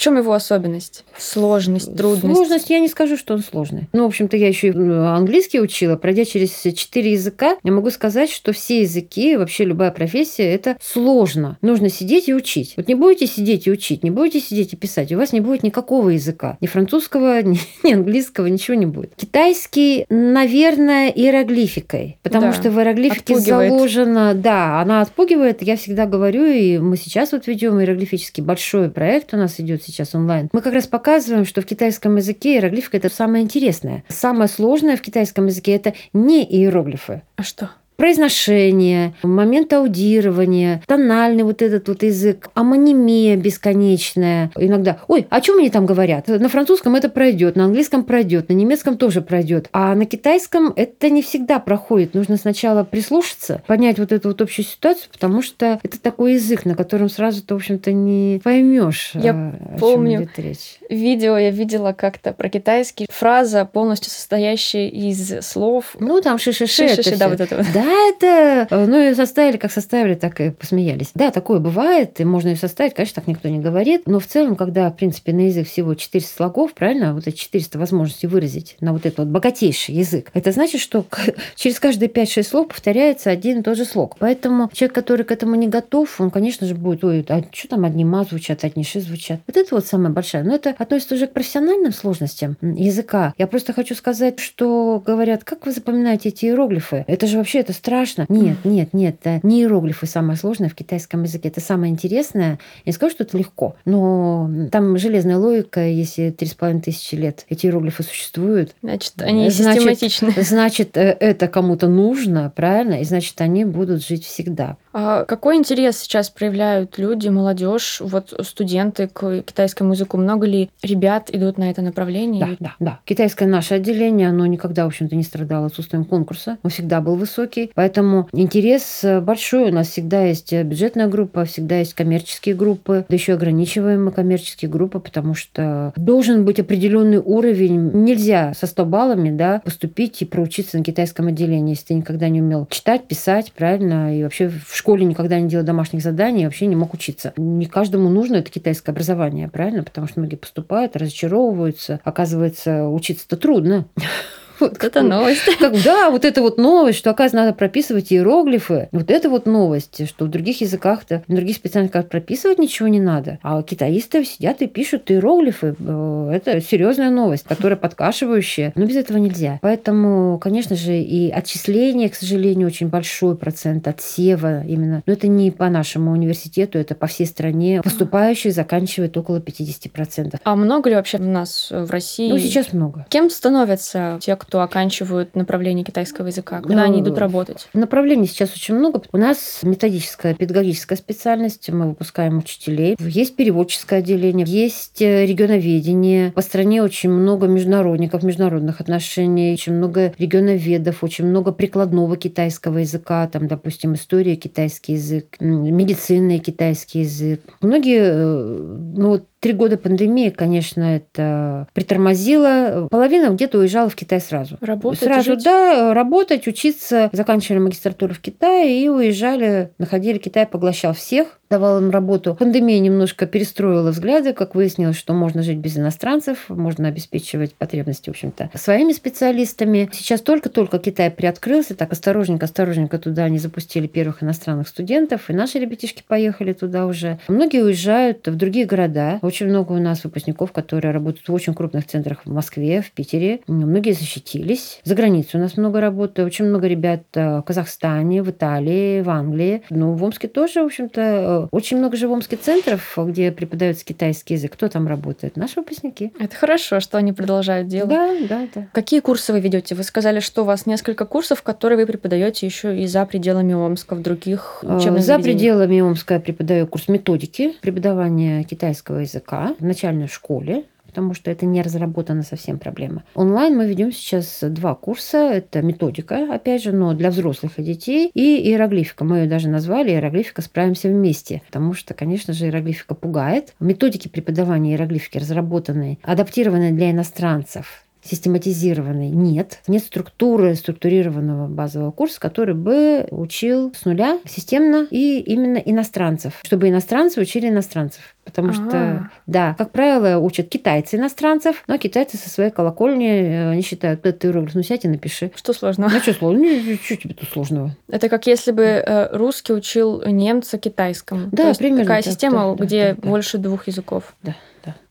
В 0.00 0.02
чем 0.02 0.16
его 0.16 0.32
особенность? 0.32 1.04
Сложность, 1.18 1.94
трудность? 1.94 2.34
Сложность, 2.34 2.70
я 2.70 2.78
не 2.78 2.88
скажу, 2.88 3.18
что 3.18 3.34
он 3.34 3.40
сложный. 3.42 3.90
Ну, 3.92 4.04
в 4.04 4.06
общем-то, 4.06 4.34
я 4.34 4.48
еще 4.48 4.68
и 4.68 4.70
э, 4.70 5.06
английский 5.08 5.60
учила. 5.60 5.96
Пройдя 5.96 6.24
через 6.24 6.52
четыре 6.74 7.12
языка, 7.12 7.58
я 7.62 7.70
могу 7.70 7.90
сказать, 7.90 8.30
что 8.30 8.54
все 8.54 8.80
языки, 8.80 9.36
вообще 9.36 9.66
любая 9.66 9.90
профессия, 9.90 10.44
это 10.44 10.78
сложно. 10.80 11.58
Нужно 11.60 11.90
сидеть 11.90 12.30
и 12.30 12.34
учить. 12.34 12.72
Вот 12.78 12.88
не 12.88 12.94
будете 12.94 13.26
сидеть 13.26 13.66
и 13.66 13.70
учить, 13.70 14.02
не 14.02 14.10
будете 14.10 14.40
сидеть 14.40 14.72
и 14.72 14.76
писать, 14.76 15.12
у 15.12 15.18
вас 15.18 15.34
не 15.34 15.40
будет 15.40 15.64
никакого 15.64 16.08
языка. 16.08 16.56
Ни 16.62 16.66
французского, 16.66 17.42
ни, 17.42 17.58
ни 17.82 17.92
английского, 17.92 18.46
ничего 18.46 18.78
не 18.78 18.86
будет. 18.86 19.12
Китайский, 19.16 20.06
наверное, 20.08 21.10
иероглификой. 21.10 22.16
Потому 22.22 22.46
Да, 22.46 22.52
что 22.54 22.70
в 22.70 22.78
иероглифике 22.78 23.34
отпугивает. 23.34 23.70
заложено... 23.70 24.32
Да, 24.32 24.80
она 24.80 25.02
отпугивает. 25.02 25.60
Я 25.60 25.76
всегда 25.76 26.06
говорю, 26.06 26.46
и 26.46 26.78
мы 26.78 26.96
сейчас 26.96 27.32
вот 27.32 27.46
ведем 27.46 27.78
иероглифический 27.78 28.42
большой 28.42 28.88
проект 28.88 29.34
у 29.34 29.36
нас 29.36 29.60
идет 29.60 29.89
сейчас 29.90 30.14
онлайн. 30.14 30.48
Мы 30.52 30.62
как 30.62 30.74
раз 30.74 30.86
показываем, 30.86 31.44
что 31.44 31.60
в 31.60 31.66
китайском 31.66 32.16
языке 32.16 32.54
иероглифика 32.54 32.96
это 32.96 33.08
самое 33.08 33.44
интересное. 33.44 34.04
Самое 34.08 34.48
сложное 34.48 34.96
в 34.96 35.02
китайском 35.02 35.46
языке 35.46 35.72
это 35.72 35.94
не 36.12 36.44
иероглифы. 36.44 37.22
А 37.36 37.42
что? 37.42 37.70
Произношение, 38.00 39.12
момент 39.22 39.74
аудирования, 39.74 40.82
тональный 40.86 41.42
вот 41.42 41.60
этот 41.60 41.86
вот 41.86 42.02
язык, 42.02 42.48
амонимия 42.54 43.36
бесконечная. 43.36 44.50
Иногда, 44.56 45.00
ой, 45.06 45.26
о 45.28 45.40
чем 45.42 45.58
они 45.58 45.68
там 45.68 45.84
говорят? 45.84 46.26
На 46.26 46.48
французском 46.48 46.94
это 46.94 47.10
пройдет, 47.10 47.56
на 47.56 47.66
английском 47.66 48.04
пройдет, 48.04 48.48
на 48.48 48.54
немецком 48.54 48.96
тоже 48.96 49.20
пройдет. 49.20 49.68
А 49.74 49.94
на 49.94 50.06
китайском 50.06 50.72
это 50.76 51.10
не 51.10 51.20
всегда 51.20 51.58
проходит. 51.58 52.14
Нужно 52.14 52.38
сначала 52.38 52.84
прислушаться, 52.84 53.62
понять 53.66 53.98
вот 53.98 54.12
эту 54.12 54.28
вот 54.28 54.40
общую 54.40 54.64
ситуацию, 54.64 55.10
потому 55.12 55.42
что 55.42 55.78
это 55.82 56.00
такой 56.00 56.34
язык, 56.34 56.64
на 56.64 56.74
котором 56.74 57.10
сразу 57.10 57.42
ты, 57.42 57.52
в 57.52 57.58
общем-то, 57.58 57.92
не 57.92 58.40
поймешь, 58.42 59.10
Я 59.12 59.32
о 59.32 59.76
помню. 59.78 60.12
чем 60.12 60.24
идет 60.24 60.38
речь. 60.38 60.78
Видео 60.88 61.36
я 61.36 61.50
видела 61.50 61.92
как-то 61.92 62.32
про 62.32 62.48
китайский. 62.48 63.06
Фраза, 63.10 63.66
полностью 63.66 64.10
состоящая 64.10 64.88
из 64.88 65.44
слов. 65.46 65.96
Ну, 66.00 66.22
там 66.22 66.38
шишиши, 66.38 66.88
да, 67.18 67.28
вот 67.28 67.42
это 67.42 67.58
вот. 67.58 67.66
Да, 67.74 67.89
это... 67.90 68.66
э, 68.70 68.86
Ну, 68.86 68.98
ее 68.98 69.14
составили, 69.14 69.56
как 69.56 69.72
составили, 69.72 70.14
так 70.14 70.40
и 70.40 70.50
посмеялись. 70.50 71.10
Да, 71.14 71.30
такое 71.30 71.60
бывает, 71.60 72.20
и 72.20 72.24
можно 72.24 72.48
ее 72.48 72.56
составить, 72.56 72.94
конечно, 72.94 73.16
так 73.16 73.26
никто 73.26 73.48
не 73.48 73.58
говорит. 73.58 74.02
Но 74.06 74.20
в 74.20 74.26
целом, 74.26 74.56
когда, 74.56 74.90
в 74.90 74.96
принципе, 74.96 75.32
на 75.32 75.46
язык 75.46 75.68
всего 75.68 75.94
400 75.94 76.34
слогов, 76.34 76.74
правильно, 76.74 77.14
вот 77.14 77.26
эти 77.26 77.36
400 77.36 77.78
возможностей 77.78 78.26
выразить 78.26 78.76
на 78.80 78.92
вот 78.92 79.06
этот 79.06 79.18
вот 79.18 79.28
богатейший 79.28 79.94
язык, 79.94 80.30
это 80.34 80.52
значит, 80.52 80.80
что 80.80 81.04
через 81.56 81.78
каждые 81.80 82.08
5-6 82.08 82.42
слов 82.42 82.68
повторяется 82.68 83.30
один 83.30 83.60
и 83.60 83.62
тот 83.62 83.76
же 83.76 83.84
слог. 83.84 84.16
Поэтому 84.18 84.70
человек, 84.72 84.94
который 84.94 85.24
к 85.24 85.32
этому 85.32 85.54
не 85.54 85.68
готов, 85.68 86.20
он, 86.20 86.30
конечно 86.30 86.66
же, 86.66 86.74
будет, 86.74 87.04
ой, 87.04 87.24
а 87.28 87.42
что 87.52 87.68
там 87.68 87.84
одни 87.84 88.04
ма 88.04 88.24
звучат, 88.24 88.64
одни 88.64 88.84
ши 88.84 89.00
звучат. 89.00 89.40
Вот 89.46 89.56
это 89.56 89.74
вот 89.74 89.86
самая 89.86 90.12
большая. 90.12 90.44
Но 90.44 90.54
это 90.54 90.74
относится 90.78 91.14
уже 91.14 91.26
к 91.26 91.32
профессиональным 91.32 91.92
сложностям 91.92 92.56
языка. 92.60 93.34
Я 93.38 93.46
просто 93.46 93.72
хочу 93.72 93.94
сказать, 93.94 94.38
что 94.40 95.02
говорят, 95.04 95.44
как 95.44 95.66
вы 95.66 95.72
запоминаете 95.72 96.28
эти 96.30 96.46
иероглифы? 96.46 97.04
Это 97.06 97.26
же 97.26 97.38
вообще 97.38 97.60
это 97.60 97.72
страшно. 97.80 98.26
Нет, 98.28 98.58
нет, 98.64 98.92
нет, 98.92 99.16
не 99.42 99.62
иероглифы 99.62 100.06
самое 100.06 100.38
сложное 100.38 100.68
в 100.68 100.74
китайском 100.74 101.22
языке. 101.22 101.48
Это 101.48 101.60
самое 101.60 101.90
интересное. 101.92 102.58
Я 102.84 102.90
не 102.90 102.92
скажу, 102.92 103.12
что 103.14 103.24
это 103.24 103.36
легко, 103.38 103.74
но 103.84 104.48
там 104.70 104.96
железная 104.98 105.38
логика, 105.38 105.80
если 105.86 106.30
три 106.30 106.46
с 106.46 106.54
половиной 106.54 106.82
тысячи 106.82 107.14
лет 107.14 107.44
эти 107.48 107.66
иероглифы 107.66 108.02
существуют, 108.02 108.74
Значит, 108.82 109.14
они 109.22 109.50
Значит, 109.50 109.82
систематичны. 109.82 110.32
значит, 110.42 110.96
э, 110.96 111.16
это 111.18 111.48
кому-то 111.48 111.88
нужно, 111.88 112.52
правильно? 112.54 113.00
И 113.00 113.04
значит, 113.04 113.40
они 113.40 113.64
будут 113.64 114.04
жить 114.04 114.24
всегда. 114.24 114.76
А 114.92 115.24
какой 115.24 115.56
интерес 115.56 115.98
сейчас 115.98 116.30
проявляют 116.30 116.98
люди, 116.98 117.28
молодежь, 117.28 118.00
вот 118.00 118.34
студенты 118.42 119.08
к 119.08 119.42
китайскому 119.42 119.92
языку? 119.92 120.16
Много 120.16 120.46
ли 120.46 120.70
ребят 120.82 121.30
идут 121.32 121.58
на 121.58 121.70
это 121.70 121.80
направление? 121.82 122.44
Да, 122.44 122.56
да, 122.58 122.74
да. 122.80 123.00
Китайское 123.04 123.48
наше 123.48 123.74
отделение, 123.74 124.28
оно 124.28 124.46
никогда, 124.46 124.84
в 124.84 124.88
общем-то, 124.88 125.14
не 125.14 125.22
страдало 125.22 125.66
отсутствием 125.66 126.04
конкурса. 126.04 126.58
Он 126.62 126.70
всегда 126.70 127.00
был 127.00 127.14
высокий. 127.14 127.59
Поэтому 127.74 128.28
интерес 128.32 129.00
э, 129.02 129.20
большой. 129.20 129.70
У 129.70 129.74
нас 129.74 129.88
всегда 129.88 130.24
есть 130.24 130.52
э, 130.52 130.62
бюджетная 130.62 131.08
группа, 131.08 131.44
всегда 131.44 131.78
есть 131.78 131.94
коммерческие 131.94 132.54
группы. 132.54 133.04
Да 133.08 133.14
еще 133.14 133.34
ограничиваем 133.34 134.04
мы 134.04 134.12
коммерческие 134.12 134.70
группы, 134.70 135.00
потому 135.00 135.34
что 135.34 135.92
должен 135.96 136.44
быть 136.44 136.60
определенный 136.60 137.18
уровень. 137.18 137.90
Нельзя 137.92 138.54
со 138.54 138.66
100 138.66 138.84
баллами 138.84 139.30
да, 139.30 139.60
поступить 139.64 140.22
и 140.22 140.24
проучиться 140.24 140.78
на 140.78 140.84
китайском 140.84 141.28
отделении, 141.28 141.70
если 141.70 141.86
ты 141.86 141.94
никогда 141.94 142.28
не 142.28 142.40
умел 142.40 142.66
читать, 142.70 143.06
писать, 143.06 143.52
правильно, 143.52 144.16
и 144.16 144.22
вообще 144.22 144.48
в 144.48 144.74
школе 144.74 145.04
никогда 145.04 145.38
не 145.40 145.48
делал 145.48 145.64
домашних 145.64 146.02
заданий, 146.02 146.42
и 146.42 146.44
вообще 146.44 146.66
не 146.66 146.76
мог 146.76 146.94
учиться. 146.94 147.32
Не 147.36 147.66
каждому 147.66 148.08
нужно 148.08 148.36
это 148.36 148.50
китайское 148.50 148.92
образование, 148.92 149.48
правильно? 149.48 149.82
Потому 149.82 150.06
что 150.06 150.20
многие 150.20 150.36
поступают, 150.36 150.96
разочаровываются. 150.96 152.00
Оказывается, 152.04 152.88
учиться-то 152.88 153.36
трудно. 153.36 153.86
Вот 154.60 154.82
это 154.82 155.02
новость. 155.02 155.42
как, 155.58 155.74
да, 155.82 156.10
вот 156.10 156.24
эта 156.24 156.42
вот 156.42 156.58
новость, 156.58 156.98
что, 156.98 157.10
оказывается, 157.10 157.36
надо 157.36 157.52
прописывать 157.54 158.12
иероглифы. 158.12 158.88
Вот 158.92 159.10
это 159.10 159.28
вот 159.30 159.46
новость, 159.46 160.06
что 160.08 160.26
в 160.26 160.28
других 160.28 160.60
языках-то, 160.60 161.22
в 161.26 161.34
других 161.34 161.56
специальностях 161.56 162.08
прописывать 162.08 162.58
ничего 162.58 162.88
не 162.88 163.00
надо. 163.00 163.38
А 163.42 163.62
китаисты 163.62 164.24
сидят 164.24 164.62
и 164.62 164.66
пишут 164.66 165.10
иероглифы. 165.10 165.74
Э, 165.78 166.30
Это 166.34 166.60
серьезная 166.60 167.10
новость, 167.10 167.44
которая 167.44 167.76
подкашивающая. 167.80 168.72
Но 168.74 168.84
без 168.84 168.96
этого 168.96 169.18
нельзя. 169.18 169.58
Поэтому, 169.62 170.38
конечно 170.38 170.76
же, 170.76 170.98
и 170.98 171.30
отчисление, 171.30 172.08
к 172.08 172.14
сожалению, 172.14 172.66
очень 172.68 172.88
большой 172.88 173.36
процент 173.36 173.88
отсева 173.88 174.64
именно. 174.64 175.02
Но 175.06 175.12
это 175.12 175.26
не 175.28 175.50
по 175.50 175.68
нашему 175.68 176.12
университету, 176.12 176.78
это 176.78 176.94
по 176.94 177.06
всей 177.06 177.26
стране. 177.26 177.80
Поступающих 177.82 178.52
заканчивает 178.52 179.16
около 179.16 179.38
50%. 179.38 180.38
А 180.42 180.56
много 180.56 180.90
ли 180.90 180.96
вообще 180.96 181.18
у 181.18 181.22
нас 181.22 181.68
в 181.70 181.90
России? 181.90 182.30
Ну, 182.30 182.38
сейчас 182.38 182.72
много. 182.72 183.06
Кем 183.08 183.30
становятся 183.30 184.18
те, 184.20 184.36
кто 184.36 184.49
оканчивают 184.58 185.36
направление 185.36 185.84
китайского 185.84 186.26
языка? 186.26 186.60
Куда 186.60 186.74
Ну, 186.74 186.82
они 186.82 187.00
идут 187.00 187.18
работать? 187.18 187.68
Направлений 187.72 188.26
сейчас 188.26 188.52
очень 188.54 188.74
много. 188.74 189.02
У 189.12 189.16
нас 189.16 189.60
методическая, 189.62 190.34
педагогическая 190.34 190.98
специальность, 190.98 191.70
мы 191.70 191.88
выпускаем 191.88 192.38
учителей. 192.38 192.96
Есть 192.98 193.36
переводческое 193.36 194.00
отделение, 194.00 194.46
есть 194.46 195.00
э, 195.02 195.26
регионоведение. 195.26 196.32
По 196.32 196.42
стране 196.42 196.82
очень 196.82 197.10
много 197.10 197.46
международников, 197.46 198.22
международных 198.22 198.80
отношений, 198.80 199.52
очень 199.52 199.74
много 199.74 200.12
регионоведов, 200.18 201.04
очень 201.04 201.26
много 201.26 201.52
прикладного 201.52 202.16
китайского 202.16 202.78
языка, 202.78 203.28
там, 203.28 203.46
допустим, 203.46 203.94
история 203.94 204.36
китайский 204.36 204.94
язык, 204.94 205.36
медицина 205.40 206.38
китайский 206.38 207.00
язык. 207.00 207.40
Многие, 207.60 208.00
э, 208.02 208.58
ну 208.96 209.08
вот 209.10 209.24
Три 209.40 209.54
года 209.54 209.78
пандемии, 209.78 210.28
конечно, 210.28 210.82
это 210.96 211.66
притормозило. 211.72 212.88
Половина 212.90 213.30
где-то 213.30 213.58
уезжала 213.58 213.88
в 213.88 213.96
Китай 213.96 214.20
сразу. 214.20 214.58
Работать, 214.60 215.00
Сразу, 215.00 215.32
жить? 215.32 215.44
да, 215.44 215.94
работать, 215.94 216.46
учиться. 216.46 217.08
Заканчивали 217.12 217.58
магистратуру 217.60 218.12
в 218.12 218.20
Китае 218.20 218.84
и 218.84 218.88
уезжали, 218.90 219.70
находили 219.78 220.18
Китай, 220.18 220.46
поглощал 220.46 220.92
всех 220.92 221.40
давал 221.50 221.78
им 221.80 221.90
работу. 221.90 222.36
Пандемия 222.36 222.78
немножко 222.78 223.26
перестроила 223.26 223.90
взгляды, 223.90 224.32
как 224.32 224.54
выяснилось, 224.54 224.96
что 224.96 225.12
можно 225.12 225.42
жить 225.42 225.58
без 225.58 225.76
иностранцев, 225.76 226.48
можно 226.48 226.88
обеспечивать 226.88 227.54
потребности, 227.54 228.08
в 228.08 228.12
общем-то, 228.12 228.50
своими 228.54 228.92
специалистами. 228.92 229.90
Сейчас 229.92 230.20
только-только 230.20 230.78
Китай 230.78 231.10
приоткрылся, 231.10 231.74
так 231.74 231.92
осторожненько, 231.92 232.44
осторожненько 232.44 232.98
туда 232.98 233.24
они 233.24 233.38
запустили 233.38 233.88
первых 233.88 234.22
иностранных 234.22 234.68
студентов, 234.68 235.28
и 235.28 235.32
наши 235.32 235.58
ребятишки 235.58 236.04
поехали 236.06 236.52
туда 236.52 236.86
уже. 236.86 237.18
Многие 237.26 237.64
уезжают 237.64 238.28
в 238.28 238.36
другие 238.36 238.66
города, 238.66 239.18
Очень 239.30 239.46
много 239.46 239.72
у 239.74 239.78
нас 239.78 240.02
выпускников, 240.02 240.50
которые 240.50 240.92
работают 240.92 241.28
в 241.28 241.32
очень 241.32 241.54
крупных 241.54 241.86
центрах 241.86 242.22
в 242.24 242.32
Москве, 242.32 242.82
в 242.82 242.90
Питере. 242.90 243.38
Многие 243.46 243.92
защитились. 243.92 244.80
За 244.82 244.96
границей 244.96 245.38
у 245.38 245.42
нас 245.44 245.56
много 245.56 245.80
работы. 245.80 246.24
Очень 246.24 246.46
много 246.46 246.66
ребят 246.66 247.02
э, 247.14 247.38
в 247.38 247.42
Казахстане, 247.42 248.24
в 248.24 248.30
Италии, 248.30 249.02
в 249.02 249.08
Англии. 249.08 249.62
Ну, 249.70 249.92
в 249.92 250.02
Омске 250.02 250.26
тоже, 250.26 250.62
в 250.62 250.66
общем-то, 250.66 251.00
э, 251.00 251.48
очень 251.52 251.76
много 251.78 251.96
же 251.96 252.08
в 252.08 252.12
Омске 252.12 252.34
центров, 252.34 252.98
где 252.98 253.30
преподается 253.30 253.84
китайский 253.84 254.34
язык. 254.34 254.52
Кто 254.54 254.66
там 254.68 254.88
работает? 254.88 255.36
Наши 255.36 255.60
выпускники. 255.60 256.12
Это 256.18 256.34
хорошо, 256.34 256.80
что 256.80 256.98
они 256.98 257.12
продолжают 257.12 257.68
делать. 257.68 257.90
Да, 257.90 258.12
да, 258.28 258.48
да. 258.52 258.66
Какие 258.72 258.98
курсы 258.98 259.32
вы 259.32 259.38
ведете? 259.38 259.76
Вы 259.76 259.84
сказали, 259.84 260.18
что 260.18 260.42
у 260.42 260.44
вас 260.44 260.66
несколько 260.66 261.04
курсов, 261.04 261.42
которые 261.42 261.78
вы 261.78 261.86
преподаете 261.86 262.46
еще 262.46 262.76
и 262.76 262.86
за 262.88 263.06
пределами 263.06 263.54
Омска, 263.54 263.94
в 263.94 264.02
других 264.02 264.58
Э, 264.62 264.76
учебных 264.76 265.02
За 265.02 265.14
заведениях. 265.14 265.38
пределами 265.38 265.80
Омска 265.80 266.14
я 266.14 266.20
преподаю 266.20 266.66
курс 266.66 266.88
методики 266.88 267.54
преподавания 267.60 268.42
китайского 268.42 268.98
языка 268.98 269.19
в 269.58 269.64
начальной 269.64 270.08
школе 270.08 270.64
потому 270.90 271.14
что 271.14 271.30
это 271.30 271.46
не 271.46 271.62
разработана 271.62 272.24
совсем 272.24 272.58
проблема. 272.58 273.04
Онлайн 273.14 273.56
мы 273.56 273.68
ведем 273.68 273.92
сейчас 273.92 274.40
два 274.42 274.74
курса. 274.74 275.18
Это 275.18 275.62
методика, 275.62 276.34
опять 276.34 276.64
же, 276.64 276.72
но 276.72 276.94
для 276.94 277.10
взрослых 277.10 277.58
и 277.58 277.62
детей, 277.62 278.10
и 278.12 278.48
иероглифика. 278.48 279.04
Мы 279.04 279.18
ее 279.18 279.28
даже 279.28 279.48
назвали 279.48 279.90
иероглифика 279.90 280.42
«Справимся 280.42 280.88
вместе», 280.88 281.42
потому 281.46 281.74
что, 281.74 281.94
конечно 281.94 282.32
же, 282.32 282.46
иероглифика 282.46 282.96
пугает. 282.96 283.54
Методики 283.60 284.08
преподавания 284.08 284.72
иероглифики 284.72 285.18
разработаны, 285.18 286.00
адаптированы 286.02 286.72
для 286.72 286.90
иностранцев, 286.90 287.84
систематизированной 288.02 289.10
нет. 289.10 289.60
Нет 289.66 289.82
структуры, 289.82 290.54
структурированного 290.54 291.48
базового 291.48 291.90
курса, 291.90 292.20
который 292.20 292.54
бы 292.54 293.06
учил 293.10 293.72
с 293.74 293.84
нуля 293.84 294.18
системно 294.26 294.86
и 294.90 295.20
именно 295.20 295.58
иностранцев, 295.58 296.34
чтобы 296.42 296.68
иностранцы 296.68 297.20
учили 297.20 297.48
иностранцев. 297.48 298.14
Потому 298.24 298.52
что, 298.52 298.70
А. 298.70 299.10
да, 299.26 299.54
как 299.58 299.72
правило, 299.72 300.18
учат 300.18 300.48
китайцы 300.48 300.96
иностранцев, 300.96 301.64
но 301.66 301.78
китайцы 301.78 302.16
со 302.16 302.28
своей 302.28 302.50
колокольни, 302.50 303.08
э, 303.08 303.50
они 303.50 303.62
считают, 303.62 304.02
«Да 304.02 304.12
ты 304.12 304.28
иероглиф, 304.28 304.54
ну 304.54 304.62
сядь 304.62 304.84
и 304.84 304.88
напиши. 304.88 305.32
Что 305.34 305.52
сложного? 305.52 305.90
Ну 305.90 305.98
что 305.98 306.12
сложного? 306.12 306.46
Ну, 306.46 306.76
что 306.76 306.96
тебе 306.96 307.14
тут 307.14 307.28
сложного? 307.28 307.76
Это 307.88 308.08
как 308.08 308.26
если 308.26 308.52
бы 308.52 308.62
э, 308.62 309.16
русский 309.16 309.52
учил 309.52 310.02
немца 310.06 310.58
китайскому. 310.58 311.28
Да, 311.32 311.44
То 311.44 311.48
есть 311.48 311.58
примерно 311.58 311.84
такая 311.84 312.02
так, 312.02 312.12
система, 312.12 312.54
да, 312.54 312.64
где 312.64 312.94
да, 312.94 313.00
да. 313.02 313.08
больше 313.08 313.38
двух 313.38 313.66
языков. 313.66 314.14
Да. 314.22 314.36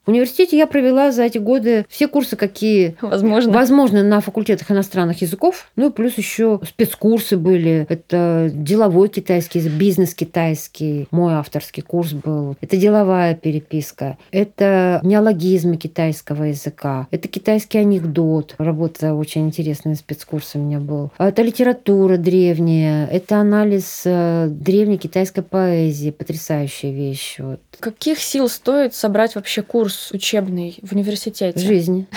В 0.10 0.12
университете 0.12 0.58
я 0.58 0.66
провела 0.66 1.12
за 1.12 1.22
эти 1.22 1.38
годы 1.38 1.86
все 1.88 2.08
курсы, 2.08 2.36
какие 2.36 2.96
Возможно. 3.00 3.54
Возможно, 3.54 4.02
на 4.02 4.22
факультетах 4.22 4.72
иностранных 4.72 5.22
языков. 5.22 5.70
Ну 5.76 5.90
и 5.90 5.92
плюс 5.92 6.18
еще 6.18 6.60
спецкурсы 6.68 7.38
были. 7.38 7.86
Это 7.90 8.50
деловой 8.52 9.10
китайский 9.10 9.60
бизнес 9.70 10.16
китайский. 10.16 11.08
Мой 11.12 11.36
авторский 11.36 11.84
курс 11.84 12.14
был. 12.14 12.56
Это 12.60 12.76
деловая 12.76 13.36
переписка. 13.36 14.18
Это 14.32 15.00
неологизмы 15.04 15.78
китайского 15.78 16.46
языка. 16.46 17.08
Это 17.12 17.28
китайский 17.28 17.78
анекдот. 17.78 18.56
Работа 18.58 19.14
очень 19.14 19.46
интересная 19.46 19.94
спецкурс 19.94 20.56
у 20.56 20.58
меня 20.58 20.80
был. 20.80 21.12
Это 21.20 21.44
литература 21.44 22.18
древняя. 22.18 23.06
Это 23.06 23.38
анализ 23.38 24.02
э, 24.06 24.48
древней 24.50 24.98
китайской 24.98 25.44
поэзии. 25.44 26.10
Потрясающая 26.10 26.92
вещь. 26.92 27.36
Вот. 27.38 27.60
Каких 27.80 28.18
сил 28.18 28.50
стоит 28.50 28.96
собрать 28.96 29.36
вообще 29.36 29.62
курс 29.62 29.99
учебный 30.12 30.80
в 30.82 30.94
университете? 30.94 31.60
Жизнь. 31.60 32.08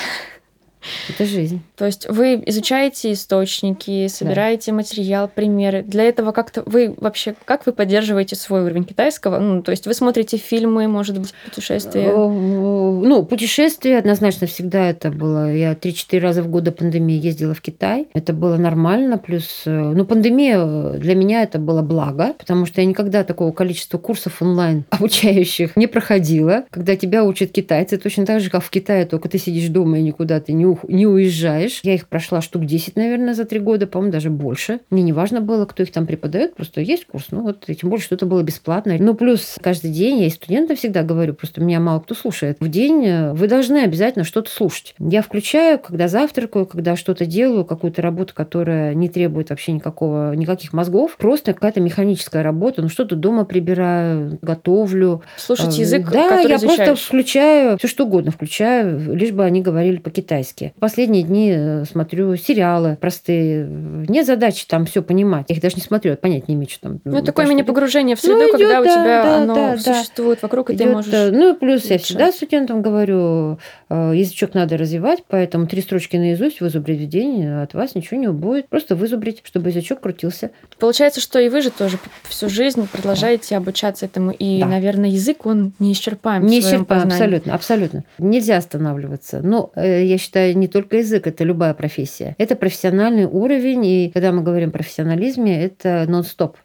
Это 1.09 1.25
жизнь. 1.25 1.61
То 1.77 1.87
есть 1.87 2.07
вы 2.09 2.43
изучаете 2.47 3.13
источники, 3.13 4.07
собираете 4.09 4.73
материал, 4.73 5.29
примеры. 5.29 5.83
Для 5.83 6.05
этого 6.05 6.33
как-то 6.33 6.63
вы 6.67 6.95
вообще 6.97 7.35
как 7.45 7.67
вы 7.67 7.73
поддерживаете 7.73 8.37
свой 8.37 8.63
уровень 8.63 8.85
китайского? 8.85 9.39
Ну, 9.39 9.63
то 9.63 9.71
есть 9.71 9.87
вы 9.87 9.95
смотрите 9.95 10.37
фильмы, 10.37 10.89
может 10.89 11.19
быть, 11.19 11.35
путешествия. 11.45 12.03
Э, 12.03 12.29
Ну, 12.29 13.25
путешествия 13.25 13.99
однозначно 13.99 14.47
всегда 14.47 14.89
это 14.91 15.11
было. 15.11 15.53
Я 15.53 15.75
3-4 15.75 16.19
раза 16.21 16.43
в 16.43 16.49
год 16.49 16.65
до 16.65 16.73
пандемии 16.73 17.19
ездила 17.19 17.55
в 17.55 17.61
Китай. 17.61 18.09
Это 18.15 18.33
было 18.33 18.57
нормально. 18.57 19.19
Плюс, 19.19 19.63
э, 19.67 19.71
ну, 19.71 20.05
пандемия 20.05 20.93
для 20.99 21.15
меня 21.15 21.43
это 21.43 21.59
было 21.59 21.83
благо, 21.83 22.35
потому 22.39 22.67
что 22.67 22.81
я 22.81 22.87
никогда 22.87 23.25
такого 23.25 23.53
количества 23.53 23.99
курсов 23.99 24.41
онлайн 24.43 24.85
обучающих 24.91 25.77
не 25.77 25.87
проходила. 25.87 26.65
Когда 26.71 26.97
тебя 26.97 27.25
учат 27.25 27.53
китайцы, 27.53 27.99
точно 27.99 28.27
так 28.27 28.41
же, 28.41 28.51
как 28.51 28.63
в 28.63 28.71
Китае, 28.71 29.07
только 29.07 29.29
ты 29.29 29.39
сидишь 29.39 29.69
дома 29.69 29.99
и 29.99 30.03
никуда 30.03 30.41
ты 30.41 30.53
не, 30.53 30.65
не 30.89 31.07
уезжаешь. 31.07 31.81
Я 31.83 31.95
их 31.95 32.09
прошла 32.09 32.41
штук 32.41 32.65
10, 32.65 32.97
наверное, 32.97 33.35
за 33.35 33.45
три 33.45 33.59
года, 33.59 33.87
по-моему, 33.87 34.13
даже 34.13 34.31
больше. 34.31 34.81
Мне 34.91 35.03
не 35.03 35.13
важно 35.13 35.41
было, 35.41 35.67
кто 35.67 35.83
их 35.83 35.93
там 35.93 36.07
преподает, 36.07 36.55
просто 36.55 36.81
есть 36.81 37.07
курс. 37.07 37.27
Ну, 37.31 37.43
вот, 37.43 37.65
и 37.69 37.75
тем 37.75 37.91
более, 37.91 38.05
что 38.05 38.15
это 38.15 38.27
было 38.27 38.43
бесплатно. 38.43 38.95
Ну, 38.99 39.15
плюс 39.15 39.57
каждый 39.63 39.91
день 39.91 40.21
я 40.21 40.27
и 40.27 40.31
студентам 40.31 40.77
всегда 40.77 41.03
говорю, 41.03 41.35
просто 41.35 41.61
меня 41.61 41.81
мало 41.81 42.01
кто 42.01 42.15
слушает. 42.15 42.57
В 42.61 42.69
день 42.69 43.05
э, 43.07 43.33
вы 43.33 43.49
должны 43.49 43.79
обязательно 43.79 44.25
что-то 44.25 44.51
слушать. 44.51 44.95
Я 44.99 45.23
включаю, 45.23 45.79
когда 45.79 46.09
завтракаю, 46.09 46.67
когда 46.67 46.97
что-то 46.97 47.27
делаю, 47.27 47.65
какую-то 47.65 48.03
работу, 48.03 48.35
которая 48.35 48.95
не 48.95 49.09
требует 49.09 49.51
вообще 49.51 49.73
никакого, 49.73 50.35
никаких 50.35 50.73
мозгов. 50.73 51.17
Просто 51.19 51.53
какая-то 51.55 51.81
механическая 51.81 52.43
работа. 52.43 52.83
Ну, 52.83 52.89
что-то 52.89 53.17
дома 53.17 53.45
прибираю, 53.45 54.39
готовлю. 54.43 55.23
Слушать 55.37 55.79
Э, 55.79 55.81
язык, 55.81 56.09
Да, 56.11 56.41
я 56.41 56.57
изучаешь. 56.57 56.61
просто 56.87 57.07
включаю 57.07 57.79
все 57.79 57.89
что 57.89 58.05
угодно, 58.05 58.31
включаю, 58.31 59.15
лишь 59.15 59.33
бы 59.33 59.45
они 59.45 59.63
говорили 59.63 59.97
по-китайски. 59.97 60.62
Последние 60.79 61.23
дни 61.23 61.53
э, 61.55 61.85
смотрю 61.85 62.37
сериалы 62.37 62.97
простые. 63.01 63.67
Нет 63.67 64.27
задачи 64.27 64.65
там 64.69 64.87
все 64.87 65.03
понимать. 65.03 65.47
Я 65.49 65.57
их 65.57 65.63
даже 65.63 65.77
не 65.77 65.83
смотрю, 65.83 66.17
понять 66.17 66.49
не 66.49 66.55
имею, 66.55 66.69
что 66.71 66.81
там. 66.83 67.01
Ну, 67.05 67.23
такое 67.23 67.47
мини-погружение 67.47 68.17
в 68.17 68.23
Ну, 68.25 68.39
среду, 68.39 68.53
когда 68.53 68.81
у 68.81 68.85
идёт, 68.85 68.87
да, 68.87 68.93
тебя 68.95 69.23
да, 69.23 69.37
оно 69.39 69.55
да, 69.55 69.77
да. 69.77 69.95
существует 69.95 70.43
вокруг, 70.43 70.71
и 70.71 70.77
ты 70.77 70.85
Идёт, 70.85 70.93
можешь... 70.95 71.13
э, 71.15 71.31
Ну 71.31 71.55
и 71.55 71.59
плюс 71.59 71.85
я 71.87 71.99
всегда 71.99 72.33
студентам 72.33 72.83
говорю, 72.83 73.59
э, 73.89 74.13
язычок 74.15 74.55
надо 74.55 74.77
развивать, 74.77 75.23
поэтому 75.29 75.67
три 75.67 75.83
строчки 75.83 76.17
наизусть 76.17 76.61
вызубрить 76.61 77.01
в 77.01 77.09
день 77.09 77.45
э, 77.45 77.63
от 77.63 77.75
вас 77.75 77.95
ничего 77.95 78.19
не 78.21 78.29
убудет. 78.29 78.69
Просто 78.69 78.97
вызубрить, 78.97 79.43
чтобы 79.45 79.71
язычок 79.71 80.01
крутился. 80.01 80.51
Получается, 80.79 81.21
что 81.21 81.39
и 81.39 81.49
вы 81.49 81.61
же 81.63 81.71
тоже 81.71 81.99
всю 82.25 82.49
жизнь 82.49 82.89
продолжаете 82.91 83.57
обучаться 83.57 84.07
этому. 84.07 84.31
И, 84.33 84.61
Да. 84.61 84.67
наверное, 84.67 85.11
язык, 85.11 85.47
он 85.47 85.73
Не 85.79 85.93
в 85.93 85.97
своем 85.99 86.21
исчерпаем, 86.61 87.07
абсолютно, 87.07 87.55
абсолютно. 87.55 88.05
Нельзя 88.19 88.57
останавливаться. 88.57 89.41
Но 89.43 89.71
э, 89.75 90.05
я 90.05 90.19
считаю, 90.19 90.52
не 90.55 90.69
только 90.69 90.99
язык, 90.99 91.27
это 91.27 91.45
любая 91.45 91.75
профессия. 91.75 92.35
Это 92.39 92.57
профессиональный 92.57 93.27
уровень, 93.27 93.85
и 93.85 94.11
когда 94.13 94.33
мы 94.33 94.43
говорим 94.43 94.71
о 94.71 94.73
профессионализме, 94.73 95.63
это 95.63 96.07
нон-стоп 96.09 96.57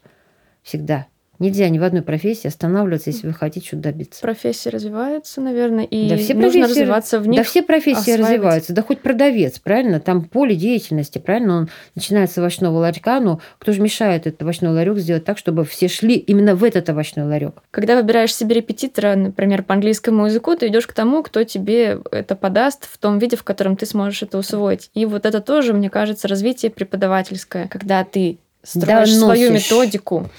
всегда. 0.63 1.08
Нельзя 1.39 1.70
ни 1.70 1.77
в 1.77 1.84
одной 1.84 2.01
профессии 2.01 2.48
останавливаться, 2.48 3.12
если 3.12 3.27
вы 3.27 3.34
хотите 3.34 3.65
что-то 3.67 3.84
добиться. 3.84 4.22
Профессия 4.22 4.70
развивается, 4.70 5.39
наверное, 5.39 5.86
и 5.86 6.10
Да 6.10 6.17
все 6.17 6.34
нужно 6.34 6.67
развиваться 6.67 7.20
в 7.20 7.27
них. 7.27 7.39
Да 7.39 7.44
все 7.44 7.62
профессии 7.62 8.00
осваивать. 8.12 8.25
развиваются. 8.32 8.74
Да 8.74 8.82
хоть 8.82 9.01
продавец, 9.01 9.60
правильно? 9.60 10.00
Там 10.00 10.24
поле 10.24 10.56
деятельности, 10.56 11.20
правильно? 11.20 11.58
Он 11.58 11.70
начинается 11.96 12.36
с 12.36 12.38
овощного 12.39 12.77
ларька, 12.79 13.20
но 13.20 13.39
кто 13.60 13.72
же 13.72 13.82
мешает 13.82 14.25
этот 14.25 14.41
овощной 14.41 14.72
ларек 14.74 14.98
сделать 14.98 15.25
так, 15.25 15.38
чтобы 15.38 15.63
все 15.63 15.88
шли 15.88 16.15
именно 16.15 16.56
в 16.56 16.63
этот 16.63 16.89
овощной 16.89 17.25
ларек? 17.25 17.62
Когда 17.72 17.96
выбираешь 17.96 18.36
себе 18.36 18.56
репетитора, 18.56 19.15
например, 19.15 19.63
по 19.63 19.74
английскому 19.75 20.25
языку, 20.25 20.56
ты 20.56 20.67
идешь 20.67 20.88
к 20.88 20.94
тому, 20.94 21.22
кто 21.24 21.44
тебе 21.44 22.00
это 22.12 22.36
подаст 22.36 22.86
в 22.91 22.98
том 22.98 23.20
виде, 23.20 23.38
в 23.38 23.44
котором 23.44 23.77
ты 23.77 23.86
сможешь 23.86 24.24
это 24.24 24.38
усвоить. 24.38 24.89
И 24.94 25.06
вот 25.06 25.25
это 25.25 25.41
тоже, 25.41 25.74
мне 25.74 25.89
кажется, 25.89 26.27
развитие 26.27 26.72
преподавательское, 26.72 27.67
когда 27.67 28.03
ты 28.03 28.39
строишь 28.63 29.15
свою 29.15 29.48
Доносишь. 29.48 29.72
методику. 29.72 30.29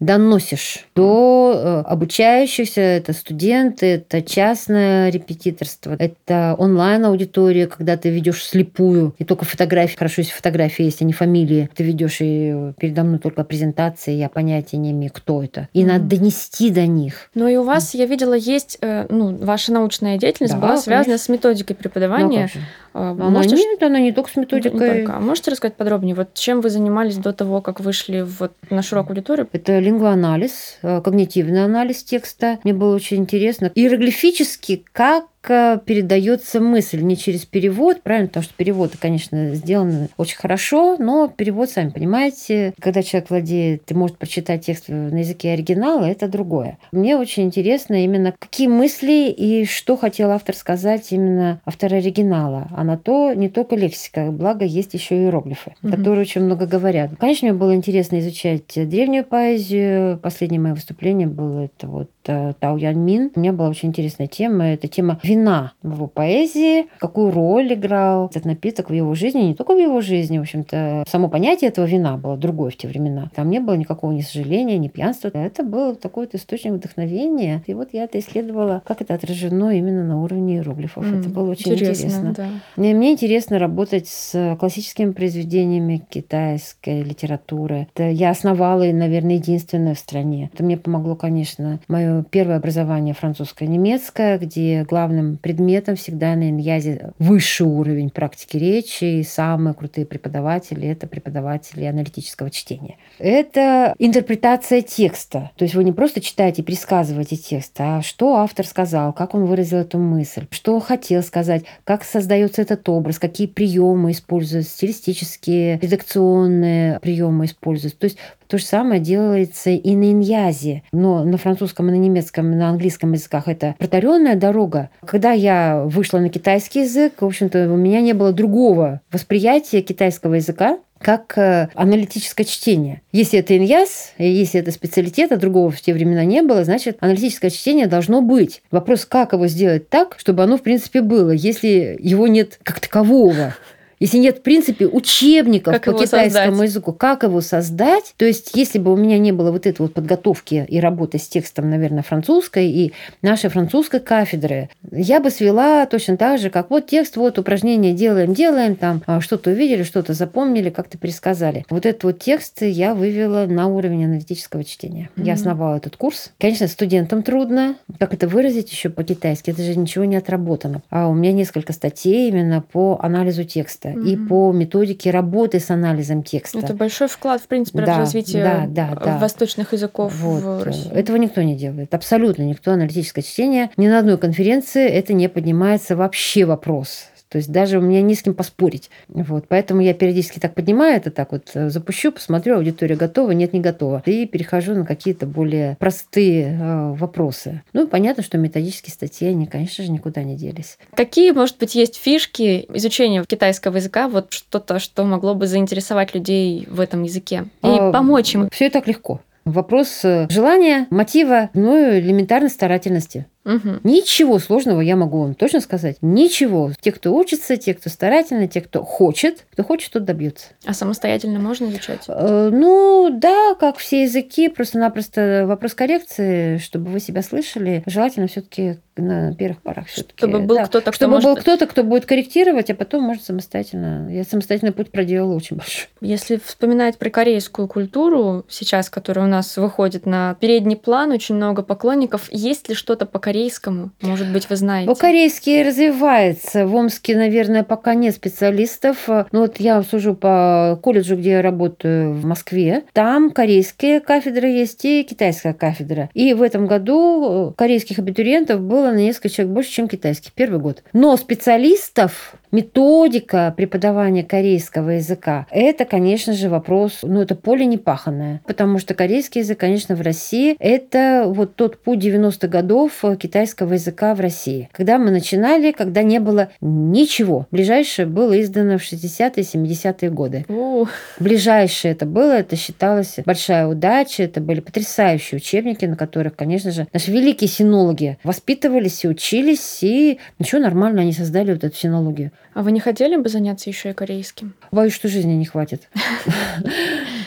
Доносишь 0.00 0.86
до 0.94 1.52
э, 1.54 1.80
обучающихся, 1.90 2.80
это 2.80 3.12
студенты, 3.12 3.86
это 3.86 4.22
частное 4.22 5.10
репетиторство, 5.10 5.96
это 5.98 6.54
онлайн-аудитория, 6.58 7.66
когда 7.66 7.96
ты 7.96 8.10
ведешь 8.10 8.44
слепую, 8.44 9.14
и 9.18 9.24
только 9.24 9.44
фотографии, 9.44 9.96
хорошо, 9.96 10.22
если 10.22 10.32
фотографии 10.32 10.84
есть, 10.84 11.02
а 11.02 11.04
не 11.04 11.12
фамилии, 11.12 11.68
ты 11.74 11.82
ведешь 11.84 12.18
и 12.20 12.72
передо 12.78 13.02
мной 13.04 13.18
только 13.18 13.44
презентации, 13.44 14.12
я 14.14 14.28
понятия 14.28 14.76
не 14.76 14.92
имею, 14.92 15.12
кто 15.12 15.42
это. 15.42 15.68
И 15.72 15.80
Мгм. 15.80 15.88
надо 15.88 16.04
донести 16.16 16.70
до 16.70 16.86
них. 16.86 17.30
Но 17.34 17.48
и 17.48 17.56
у 17.56 17.62
вас, 17.64 17.94
я 17.94 18.06
видела, 18.06 18.34
есть, 18.34 18.78
э, 18.80 19.06
ну, 19.08 19.36
ваша 19.36 19.72
научная 19.72 20.16
деятельность 20.18 20.54
Да, 20.54 20.60
была 20.60 20.76
связана 20.76 21.04
конечно. 21.04 21.24
с 21.24 21.28
методикой 21.28 21.74
Ну, 21.76 21.80
а 21.80 21.82
преподавания. 21.82 22.46
же? 22.48 22.60
А, 22.94 23.10
Она 23.10 23.28
Можете 23.30 23.56
нет, 23.56 23.82
она 23.82 24.00
не 24.00 24.12
только 24.12 24.30
с 24.30 24.36
Не 24.36 24.42
методикой. 24.42 24.98
только. 24.98 25.16
А 25.16 25.20
можете 25.20 25.50
рассказать 25.50 25.76
подробнее, 25.76 26.14
вот 26.14 26.34
чем 26.34 26.60
вы 26.60 26.70
занимались 26.70 27.16
до 27.16 27.32
того, 27.32 27.60
как 27.60 27.80
вышли 27.80 28.22
вот 28.22 28.52
на 28.70 28.82
широкую 28.82 29.12
аудиторию? 29.16 29.48
Это 29.52 29.78
лингвоанализ, 29.88 30.78
э, 30.82 31.00
когнитивный 31.02 31.64
анализ 31.64 32.02
текста. 32.02 32.58
Мне 32.64 32.74
было 32.74 32.94
очень 32.94 33.18
интересно. 33.18 33.72
Иероглифически, 33.74 34.84
как 34.92 35.26
передается 35.42 36.60
мысль 36.60 37.00
не 37.00 37.16
через 37.16 37.44
перевод, 37.44 38.02
правильно, 38.02 38.28
потому 38.28 38.44
что 38.44 38.54
перевод, 38.54 38.92
конечно, 38.98 39.54
сделан 39.54 40.08
очень 40.16 40.36
хорошо, 40.36 40.96
но 40.98 41.28
перевод, 41.28 41.70
сами 41.70 41.90
понимаете, 41.90 42.74
когда 42.80 43.02
человек 43.02 43.30
владеет 43.30 43.90
и 43.90 43.94
может 43.94 44.18
прочитать 44.18 44.66
текст 44.66 44.88
на 44.88 45.18
языке 45.18 45.52
оригинала, 45.52 46.04
это 46.04 46.28
другое. 46.28 46.78
Мне 46.92 47.16
очень 47.16 47.44
интересно 47.44 48.04
именно, 48.04 48.34
какие 48.38 48.68
мысли 48.68 49.30
и 49.30 49.64
что 49.64 49.96
хотел 49.96 50.30
автор 50.30 50.54
сказать 50.54 51.12
именно 51.12 51.60
автор 51.64 51.94
оригинала. 51.94 52.68
А 52.70 52.84
на 52.84 52.96
то 52.96 53.32
не 53.34 53.48
только 53.48 53.76
лексика, 53.76 54.30
благо 54.30 54.64
есть 54.64 54.94
еще 54.94 55.16
иероглифы, 55.16 55.74
угу. 55.82 55.92
которые 55.92 56.22
очень 56.22 56.42
много 56.42 56.66
говорят. 56.66 57.12
Конечно, 57.18 57.48
мне 57.48 57.58
было 57.58 57.74
интересно 57.74 58.18
изучать 58.20 58.64
древнюю 58.74 59.24
поэзию. 59.24 60.18
Последнее 60.18 60.60
мое 60.60 60.74
выступление 60.74 61.28
было 61.28 61.64
это 61.64 61.86
вот 61.86 62.10
э, 62.26 62.52
Тау 62.58 62.76
Ян 62.76 62.98
Мин. 62.98 63.30
У 63.34 63.40
меня 63.40 63.52
была 63.52 63.68
очень 63.68 63.90
интересная 63.90 64.26
тема. 64.26 64.66
Это 64.66 64.88
тема 64.88 65.18
вина 65.28 65.72
в 65.82 65.92
его 65.92 66.06
поэзии, 66.06 66.86
какую 66.98 67.30
роль 67.30 67.74
играл 67.74 68.26
этот 68.26 68.44
напиток 68.44 68.90
в 68.90 68.92
его 68.92 69.14
жизни, 69.14 69.40
не 69.40 69.54
только 69.54 69.74
в 69.74 69.78
его 69.78 70.00
жизни, 70.00 70.38
в 70.38 70.42
общем-то, 70.42 71.04
само 71.08 71.28
понятие 71.28 71.68
этого 71.68 71.86
вина 71.86 72.16
было 72.16 72.36
другое 72.36 72.70
в 72.70 72.76
те 72.76 72.88
времена. 72.88 73.30
Там 73.34 73.50
не 73.50 73.60
было 73.60 73.74
никакого 73.74 74.12
ни 74.12 74.20
сожаления, 74.20 74.78
ни 74.78 74.88
пьянства. 74.88 75.30
Это 75.32 75.62
был 75.62 75.94
такой 75.94 76.26
вот 76.26 76.34
источник 76.34 76.72
вдохновения. 76.72 77.62
И 77.66 77.74
вот 77.74 77.90
я 77.92 78.04
это 78.04 78.18
исследовала, 78.18 78.82
как 78.86 79.00
это 79.02 79.14
отражено 79.14 79.76
именно 79.76 80.04
на 80.04 80.22
уровне 80.22 80.56
иероглифов. 80.56 81.04
Mm, 81.04 81.20
это 81.20 81.28
было 81.28 81.50
очень 81.50 81.72
интересно. 81.72 82.06
интересно. 82.06 82.34
Да. 82.36 82.46
Мне, 82.76 82.94
мне 82.94 83.12
интересно 83.12 83.58
работать 83.58 84.08
с 84.08 84.56
классическими 84.58 85.12
произведениями 85.12 86.02
китайской 86.08 87.02
литературы. 87.02 87.88
Это 87.94 88.08
я 88.08 88.30
основала, 88.30 88.84
наверное, 88.84 89.36
единственная 89.36 89.94
в 89.94 89.98
стране. 89.98 90.50
Это 90.52 90.64
мне 90.64 90.76
помогло, 90.76 91.16
конечно, 91.16 91.80
мое 91.88 92.24
первое 92.30 92.56
образование 92.56 93.14
французско-немецкое, 93.14 94.38
где 94.38 94.84
главным 95.18 95.36
предметом 95.36 95.96
всегда 95.96 96.34
на 96.34 96.50
иньязе 96.50 97.12
высший 97.18 97.66
уровень 97.66 98.10
практики 98.10 98.56
речи, 98.56 99.04
и 99.04 99.22
самые 99.22 99.74
крутые 99.74 100.06
преподаватели– 100.06 100.88
это 100.88 101.06
преподаватели 101.06 101.84
аналитического 101.84 102.50
чтения. 102.50 102.96
Это 103.18 103.94
интерпретация 103.98 104.82
текста. 104.82 105.50
То 105.56 105.64
есть 105.64 105.74
вы 105.74 105.84
не 105.84 105.92
просто 105.92 106.20
читаете 106.20 106.62
и 106.62 106.64
пересказываете 106.64 107.36
текст, 107.36 107.72
а 107.78 108.02
что 108.02 108.36
автор 108.36 108.66
сказал, 108.66 109.12
как 109.12 109.34
он 109.34 109.44
выразил 109.46 109.78
эту 109.78 109.98
мысль, 109.98 110.46
что 110.50 110.80
хотел 110.80 111.22
сказать, 111.22 111.64
как 111.84 112.04
создается 112.04 112.62
этот 112.62 112.88
образ, 112.88 113.18
какие 113.18 113.46
приемы 113.46 114.12
используются, 114.12 114.72
стилистические, 114.72 115.78
редакционные 115.78 117.00
приемы 117.00 117.46
используются. 117.46 117.98
То 117.98 118.04
есть 118.04 118.18
то 118.48 118.58
же 118.58 118.64
самое 118.64 119.00
делается 119.00 119.70
и 119.70 119.94
на 119.94 120.10
иньязе. 120.10 120.82
Но 120.92 121.24
на 121.24 121.36
французском 121.36 121.88
и 121.88 121.92
на 121.92 121.96
немецком, 121.96 122.52
и 122.52 122.56
на 122.56 122.70
английском 122.70 123.12
языках 123.12 123.46
это 123.46 123.74
протаренная 123.78 124.36
дорога. 124.36 124.90
Когда 125.04 125.32
я 125.32 125.84
вышла 125.84 126.18
на 126.18 126.30
китайский 126.30 126.80
язык, 126.80 127.20
в 127.20 127.26
общем-то, 127.26 127.70
у 127.70 127.76
меня 127.76 128.00
не 128.00 128.14
было 128.14 128.32
другого 128.32 129.00
восприятия 129.12 129.82
китайского 129.82 130.34
языка, 130.34 130.78
как 130.98 131.38
э, 131.38 131.68
аналитическое 131.74 132.44
чтение. 132.44 133.02
Если 133.12 133.38
это 133.38 133.56
иньяс, 133.56 134.12
если 134.18 134.60
это 134.60 134.72
специалитет, 134.72 135.32
а 135.32 135.36
другого 135.36 135.70
в 135.70 135.80
те 135.80 135.92
времена 135.94 136.24
не 136.24 136.42
было, 136.42 136.64
значит, 136.64 136.96
аналитическое 137.00 137.50
чтение 137.50 137.86
должно 137.86 138.20
быть. 138.20 138.62
Вопрос, 138.70 139.04
как 139.04 139.32
его 139.32 139.46
сделать 139.46 139.88
так, 139.88 140.16
чтобы 140.18 140.42
оно, 140.42 140.58
в 140.58 140.62
принципе, 140.62 141.00
было, 141.00 141.30
если 141.30 141.96
его 142.00 142.26
нет 142.26 142.58
как 142.62 142.80
такового. 142.80 143.54
Если 144.00 144.18
нет, 144.18 144.38
в 144.38 144.42
принципе, 144.42 144.86
учебников 144.86 145.74
как 145.74 145.84
по 145.84 145.92
китайскому 145.92 146.50
создать? 146.50 146.68
языку, 146.68 146.92
как 146.92 147.22
его 147.22 147.40
создать, 147.40 148.14
то 148.16 148.24
есть 148.24 148.52
если 148.54 148.78
бы 148.78 148.92
у 148.92 148.96
меня 148.96 149.18
не 149.18 149.32
было 149.32 149.50
вот 149.50 149.66
этой 149.66 149.82
вот 149.82 149.94
подготовки 149.94 150.64
и 150.68 150.80
работы 150.80 151.18
с 151.18 151.28
текстом, 151.28 151.70
наверное, 151.70 152.02
французской 152.02 152.68
и 152.68 152.92
нашей 153.22 153.50
французской 153.50 154.00
кафедры, 154.00 154.70
я 154.92 155.20
бы 155.20 155.30
свела 155.30 155.86
точно 155.86 156.16
так 156.16 156.38
же, 156.38 156.50
как 156.50 156.70
вот 156.70 156.86
текст, 156.86 157.16
вот 157.16 157.38
упражнение 157.38 157.92
делаем, 157.92 158.34
делаем, 158.34 158.76
там 158.76 159.02
а, 159.06 159.20
что-то 159.20 159.50
увидели, 159.50 159.82
что-то 159.82 160.14
запомнили, 160.14 160.70
как-то 160.70 160.98
пересказали. 160.98 161.64
Вот 161.70 161.86
этот 161.86 162.04
вот 162.04 162.18
текст 162.20 162.62
я 162.62 162.94
вывела 162.94 163.46
на 163.46 163.66
уровень 163.66 164.04
аналитического 164.04 164.64
чтения. 164.64 165.10
Mm-hmm. 165.16 165.24
Я 165.24 165.34
основала 165.34 165.76
этот 165.76 165.96
курс. 165.96 166.32
Конечно, 166.38 166.68
студентам 166.68 167.22
трудно, 167.22 167.76
как 167.98 168.14
это 168.14 168.28
выразить 168.28 168.70
еще 168.70 168.90
по-китайски, 168.90 169.50
это 169.50 169.62
же 169.62 169.76
ничего 169.76 170.04
не 170.04 170.16
отработано. 170.16 170.82
А 170.90 171.08
у 171.08 171.14
меня 171.14 171.32
несколько 171.32 171.72
статей 171.72 172.28
именно 172.28 172.60
по 172.60 172.98
анализу 173.02 173.44
текста 173.44 173.87
текста 173.88 174.00
mm-hmm. 174.00 174.24
и 174.24 174.28
по 174.28 174.52
методике 174.52 175.10
работы 175.10 175.60
с 175.60 175.70
анализом 175.70 176.22
текста. 176.22 176.58
Это 176.58 176.74
большой 176.74 177.08
вклад, 177.08 177.40
в 177.40 177.46
принципе, 177.46 177.80
да, 177.80 177.96
в 177.96 177.98
развитие 177.98 178.42
да, 178.42 178.66
да, 178.68 178.94
да. 178.94 179.18
восточных 179.18 179.72
языков 179.72 180.14
вот. 180.16 180.42
в 180.42 180.62
России. 180.62 180.92
Этого 180.92 181.16
никто 181.16 181.42
не 181.42 181.56
делает. 181.56 181.94
Абсолютно 181.94 182.42
никто. 182.42 182.72
Аналитическое 182.72 183.22
чтение. 183.22 183.70
Ни 183.76 183.88
на 183.88 183.98
одной 183.98 184.18
конференции 184.18 184.86
это 184.86 185.12
не 185.12 185.28
поднимается 185.28 185.96
вообще 185.96 186.44
вопрос 186.44 187.06
то 187.28 187.36
есть 187.36 187.50
даже 187.50 187.78
у 187.78 187.82
меня 187.82 188.02
не 188.02 188.14
с 188.14 188.22
кем 188.22 188.34
поспорить. 188.34 188.90
Вот. 189.08 189.46
Поэтому 189.48 189.80
я 189.80 189.94
периодически 189.94 190.38
так 190.38 190.54
поднимаю 190.54 190.96
это, 190.96 191.10
так 191.10 191.32
вот 191.32 191.50
э, 191.54 191.68
запущу, 191.68 192.12
посмотрю, 192.12 192.56
аудитория 192.56 192.96
готова, 192.96 193.32
нет, 193.32 193.52
не 193.52 193.60
готова. 193.60 194.02
И 194.06 194.26
перехожу 194.26 194.74
на 194.74 194.84
какие-то 194.84 195.26
более 195.26 195.76
простые 195.78 196.58
э, 196.58 196.92
вопросы. 196.94 197.62
Ну, 197.72 197.86
понятно, 197.86 198.22
что 198.22 198.38
методические 198.38 198.92
статьи, 198.92 199.28
они, 199.28 199.46
конечно 199.46 199.84
же, 199.84 199.90
никуда 199.90 200.22
не 200.22 200.36
делись. 200.36 200.78
Какие, 200.94 201.32
может 201.32 201.58
быть, 201.58 201.74
есть 201.74 201.96
фишки 201.96 202.66
изучения 202.74 203.24
китайского 203.24 203.76
языка, 203.76 204.08
вот 204.08 204.32
что-то, 204.32 204.78
что 204.78 205.04
могло 205.04 205.34
бы 205.34 205.46
заинтересовать 205.46 206.14
людей 206.14 206.66
в 206.70 206.80
этом 206.80 207.02
языке 207.02 207.44
и 207.62 207.68
а, 207.68 207.92
помочь 207.92 208.34
им? 208.34 208.48
Все 208.50 208.70
так 208.70 208.86
легко. 208.86 209.20
Вопрос 209.44 210.04
э, 210.04 210.26
желания, 210.28 210.86
мотива, 210.90 211.48
ну 211.54 211.76
и 211.76 212.00
элементарной 212.00 212.50
старательности. 212.50 213.26
Угу. 213.44 213.80
Ничего 213.84 214.38
сложного 214.38 214.80
я 214.80 214.96
могу 214.96 215.22
вам 215.22 215.34
точно 215.34 215.60
сказать. 215.60 215.96
Ничего. 216.02 216.72
Те, 216.80 216.92
кто 216.92 217.14
учится, 217.14 217.56
те, 217.56 217.74
кто 217.74 217.88
старательно, 217.88 218.46
те, 218.46 218.60
кто 218.60 218.84
хочет, 218.84 219.46
кто 219.52 219.64
хочет, 219.64 219.92
тот 219.92 220.04
добьется. 220.04 220.48
А 220.66 220.74
самостоятельно 220.74 221.38
можно 221.38 221.66
изучать? 221.66 222.04
Э, 222.08 222.50
ну, 222.52 223.08
да, 223.10 223.54
как 223.54 223.78
все 223.78 224.02
языки, 224.02 224.48
просто-напросто 224.48 225.44
вопрос 225.46 225.74
коррекции, 225.74 226.58
чтобы 226.58 226.90
вы 226.90 227.00
себя 227.00 227.22
слышали. 227.22 227.82
Желательно 227.86 228.26
все-таки 228.26 228.78
на 228.96 229.34
первых 229.34 229.62
порах. 229.62 229.86
Чтобы 229.88 230.40
был 230.40 230.56
да. 230.56 230.66
кто-то, 230.66 230.90
кто 230.90 230.96
Чтобы 230.96 231.14
может... 231.14 231.28
был 231.28 231.36
кто-то, 231.36 231.66
кто 231.66 231.84
будет 231.84 232.04
корректировать, 232.04 232.70
а 232.70 232.74
потом 232.74 233.02
может 233.02 233.24
самостоятельно. 233.24 234.08
Я 234.10 234.24
самостоятельный 234.24 234.72
путь 234.72 234.90
проделала 234.90 235.34
очень 235.34 235.56
большой. 235.56 235.88
Если 236.00 236.36
вспоминать 236.36 236.98
про 236.98 237.08
корейскую 237.08 237.68
культуру 237.68 238.44
сейчас, 238.48 238.90
которая 238.90 239.26
у 239.26 239.28
нас 239.28 239.56
выходит 239.56 240.04
на 240.04 240.34
передний 240.34 240.76
план, 240.76 241.12
очень 241.12 241.36
много 241.36 241.62
поклонников, 241.62 242.28
есть 242.30 242.68
ли 242.68 242.74
что-то 242.74 243.06
по 243.06 243.18
корейскому 243.18 243.37
корейскому? 243.38 243.90
Может 244.02 244.32
быть, 244.32 244.50
вы 244.50 244.56
знаете? 244.56 244.88
По-корейски 244.88 245.62
развивается. 245.62 246.66
В 246.66 246.74
Омске, 246.74 247.16
наверное, 247.16 247.62
пока 247.62 247.94
нет 247.94 248.14
специалистов. 248.14 249.08
Ну 249.08 249.40
вот 249.40 249.60
я 249.60 249.82
сужу 249.82 250.14
по 250.14 250.78
колледжу, 250.82 251.16
где 251.16 251.30
я 251.30 251.42
работаю 251.42 252.14
в 252.14 252.24
Москве. 252.24 252.84
Там 252.92 253.30
корейские 253.30 254.00
кафедры 254.00 254.48
есть 254.48 254.84
и 254.84 255.04
китайская 255.04 255.54
кафедра. 255.54 256.10
И 256.14 256.34
в 256.34 256.42
этом 256.42 256.66
году 256.66 257.54
корейских 257.56 257.98
абитуриентов 258.00 258.60
было 258.60 258.90
на 258.90 258.96
несколько 258.96 259.28
человек 259.28 259.54
больше, 259.54 259.70
чем 259.70 259.88
китайских. 259.88 260.32
Первый 260.32 260.58
год. 260.58 260.82
Но 260.92 261.16
специалистов 261.16 262.34
Методика 262.50 263.52
преподавания 263.56 264.24
корейского 264.24 264.90
языка– 264.90 265.46
это, 265.50 265.84
конечно 265.84 266.32
же, 266.32 266.48
вопрос, 266.48 267.00
ну, 267.02 267.20
это 267.20 267.34
поле 267.34 267.66
непаханное, 267.66 268.40
потому 268.46 268.78
что 268.78 268.94
корейский 268.94 269.42
язык, 269.42 269.58
конечно, 269.58 269.94
в 269.94 270.00
России– 270.00 270.56
это 270.58 271.24
вот 271.26 271.56
тот 271.56 271.78
путь 271.78 271.98
90-х 271.98 272.48
годов 272.48 273.04
китайского 273.20 273.74
языка 273.74 274.14
в 274.14 274.20
России. 274.20 274.68
Когда 274.72 274.98
мы 274.98 275.10
начинали, 275.10 275.72
когда 275.72 276.02
не 276.02 276.20
было 276.20 276.48
ничего. 276.60 277.46
Ближайшее 277.50 278.06
было 278.06 278.40
издано 278.40 278.78
в 278.78 278.82
60-е, 278.82 279.42
70-е 279.42 280.10
годы. 280.10 280.44
О. 280.48 280.86
Ближайшее 281.18 281.92
это 281.92 282.06
было, 282.06 282.32
это 282.32 282.56
считалось 282.56 283.16
большая 283.24 283.66
удача, 283.66 284.22
это 284.22 284.40
были 284.40 284.60
потрясающие 284.60 285.36
учебники, 285.36 285.84
на 285.84 285.96
которых, 285.96 286.34
конечно 286.36 286.70
же, 286.70 286.86
наши 286.92 287.10
великие 287.10 287.48
синологи 287.48 288.18
воспитывались 288.24 289.04
и 289.04 289.08
учились, 289.08 289.78
и 289.82 290.18
ничего 290.38 290.60
нормально 290.60 291.02
они 291.02 291.12
создали 291.12 291.52
вот 291.52 291.64
эту 291.64 291.76
синологию. 291.76 292.32
А 292.54 292.62
вы 292.62 292.72
не 292.72 292.80
хотели 292.80 293.16
бы 293.16 293.28
заняться 293.28 293.70
еще 293.70 293.90
и 293.90 293.92
корейским? 293.92 294.54
Боюсь, 294.72 294.92
что 294.92 295.06
жизни 295.08 295.32
не 295.34 295.44
хватит. 295.44 295.88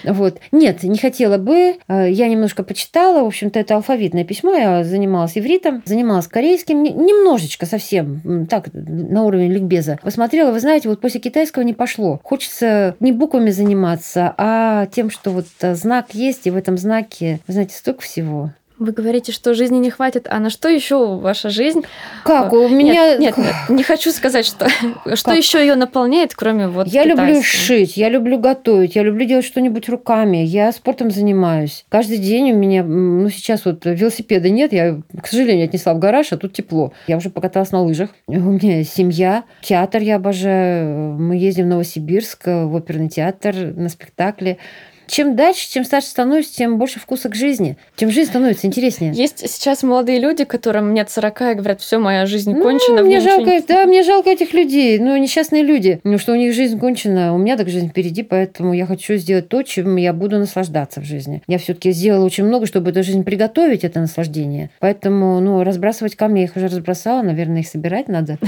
Вот. 0.04 0.40
Нет, 0.52 0.82
не 0.82 0.98
хотела 0.98 1.38
бы. 1.38 1.76
Э, 1.88 2.10
я 2.10 2.28
немножко 2.28 2.64
почитала. 2.64 3.22
В 3.24 3.28
общем-то, 3.28 3.60
это 3.60 3.76
алфавитное 3.76 4.24
письмо. 4.24 4.56
Я 4.56 4.84
занималась 4.84 5.38
ивритом, 5.38 5.84
занималась 5.86 6.28
корейским. 6.28 6.82
Немножечко 6.82 7.68
совсем, 7.68 8.48
так, 8.48 8.70
на 8.74 9.24
уровень 9.24 9.52
ликбеза. 9.52 10.00
Посмотрела, 10.02 10.52
вы 10.52 10.60
знаете, 10.60 10.90
вот 10.90 11.02
после 11.02 11.20
китайского 11.20 11.62
не 11.62 11.76
пошло. 11.76 12.20
Хочется 12.24 12.96
не 13.00 13.12
буквами 13.12 13.52
заниматься, 13.52 14.34
а 14.40 14.88
тем, 14.88 15.12
что 15.12 15.30
вот 15.30 15.46
знак 15.62 16.16
есть, 16.16 16.48
и 16.48 16.50
в 16.50 16.56
этом 16.56 16.80
знаке, 16.80 17.40
вы 17.46 17.54
знаете, 17.54 17.76
столько 17.76 18.02
всего. 18.02 18.50
Вы 18.82 18.94
говорите, 18.94 19.32
что 19.32 19.54
жизни 19.54 19.78
не 19.78 19.92
хватит, 19.92 20.26
а 20.28 20.40
на 20.40 20.50
что 20.50 20.68
еще 20.68 21.16
ваша 21.18 21.52
жизнь? 21.52 21.84
Как? 22.24 22.52
У 22.52 22.68
меня... 22.68 23.16
Нет, 23.16 23.38
нет, 23.38 23.54
не 23.70 23.84
хочу 23.84 24.10
сказать, 24.10 24.44
что, 24.44 24.68
что 25.16 25.34
еще 25.34 25.60
ее 25.60 25.76
наполняет, 25.76 26.34
кроме 26.34 26.68
вот 26.68 26.88
Я 26.88 27.06
люблю 27.06 27.44
шить, 27.44 27.96
я 27.96 28.10
люблю 28.10 28.40
готовить, 28.40 28.96
я 28.96 29.04
люблю 29.04 29.24
делать 29.26 29.46
что-нибудь 29.46 29.88
руками, 29.88 30.38
я 30.38 30.72
спортом 30.72 31.12
занимаюсь. 31.12 31.86
Каждый 31.90 32.18
день 32.18 32.54
у 32.54 32.56
меня, 32.56 32.84
ну 32.84 33.30
сейчас 33.30 33.66
вот 33.66 33.86
велосипеда 33.86 34.50
нет, 34.50 34.74
я, 34.74 35.00
к 35.22 35.28
сожалению, 35.28 35.66
отнесла 35.66 35.94
в 35.94 36.00
гараж, 36.00 36.34
а 36.34 36.38
тут 36.38 36.54
тепло. 36.54 36.92
Я 37.06 37.18
уже 37.18 37.30
покаталась 37.30 37.72
на 37.72 37.84
лыжах. 37.84 38.10
У 38.26 38.34
меня 38.34 38.84
семья, 38.84 39.44
театр 39.62 40.02
я 40.02 40.16
обожаю. 40.16 41.20
Мы 41.20 41.36
ездим 41.36 41.66
в 41.66 41.68
Новосибирск, 41.68 42.48
в 42.48 42.74
оперный 42.74 43.10
театр 43.10 43.54
на 43.76 43.90
спектакле 43.90 44.58
чем 45.12 45.36
дальше, 45.36 45.70
чем 45.70 45.84
старше 45.84 46.08
становишься, 46.08 46.56
тем 46.56 46.78
больше 46.78 47.00
вкуса 47.00 47.30
к 47.30 47.36
жизни, 47.36 47.78
тем 47.96 48.10
жизнь 48.10 48.30
становится 48.30 48.66
интереснее. 48.66 49.12
Есть 49.14 49.50
сейчас 49.50 49.84
молодые 49.84 50.20
люди, 50.20 50.46
которым 50.46 50.94
нет 50.94 51.10
40 51.10 51.42
и 51.42 51.54
говорят, 51.56 51.82
все, 51.82 52.00
моя 52.00 52.26
жизнь 52.26 52.54
ну, 52.54 52.64
кончена. 52.64 53.02
Мне 53.02 53.20
жалко, 53.20 53.50
не... 53.50 53.62
да, 53.62 53.86
мне 53.86 54.04
жалко 54.04 54.30
этих 54.30 54.54
людей, 54.54 54.98
ну, 55.00 55.16
несчастные 55.18 55.64
люди, 55.64 56.00
ну, 56.04 56.18
что 56.18 56.32
у 56.32 56.36
них 56.36 56.54
жизнь 56.54 56.80
кончена, 56.80 57.34
у 57.34 57.38
меня 57.38 57.58
так 57.58 57.70
жизнь 57.70 57.90
впереди, 57.90 58.24
поэтому 58.24 58.74
я 58.74 58.86
хочу 58.86 59.16
сделать 59.16 59.50
то, 59.50 59.64
чем 59.64 59.98
я 59.98 60.14
буду 60.14 60.40
наслаждаться 60.40 61.02
в 61.02 61.04
жизни. 61.04 61.44
Я 61.48 61.58
все-таки 61.58 61.92
сделала 61.92 62.26
очень 62.26 62.46
много, 62.46 62.66
чтобы 62.66 62.92
эту 62.92 63.04
жизнь 63.04 63.24
приготовить, 63.24 63.84
это 63.84 64.00
наслаждение. 64.00 64.70
Поэтому, 64.80 65.40
ну, 65.42 65.64
разбрасывать 65.64 66.16
камни 66.16 66.40
я 66.40 66.46
их 66.46 66.56
уже 66.56 66.68
разбросала, 66.68 67.22
наверное, 67.22 67.62
их 67.62 67.68
собирать 67.68 68.08
надо. 68.08 68.38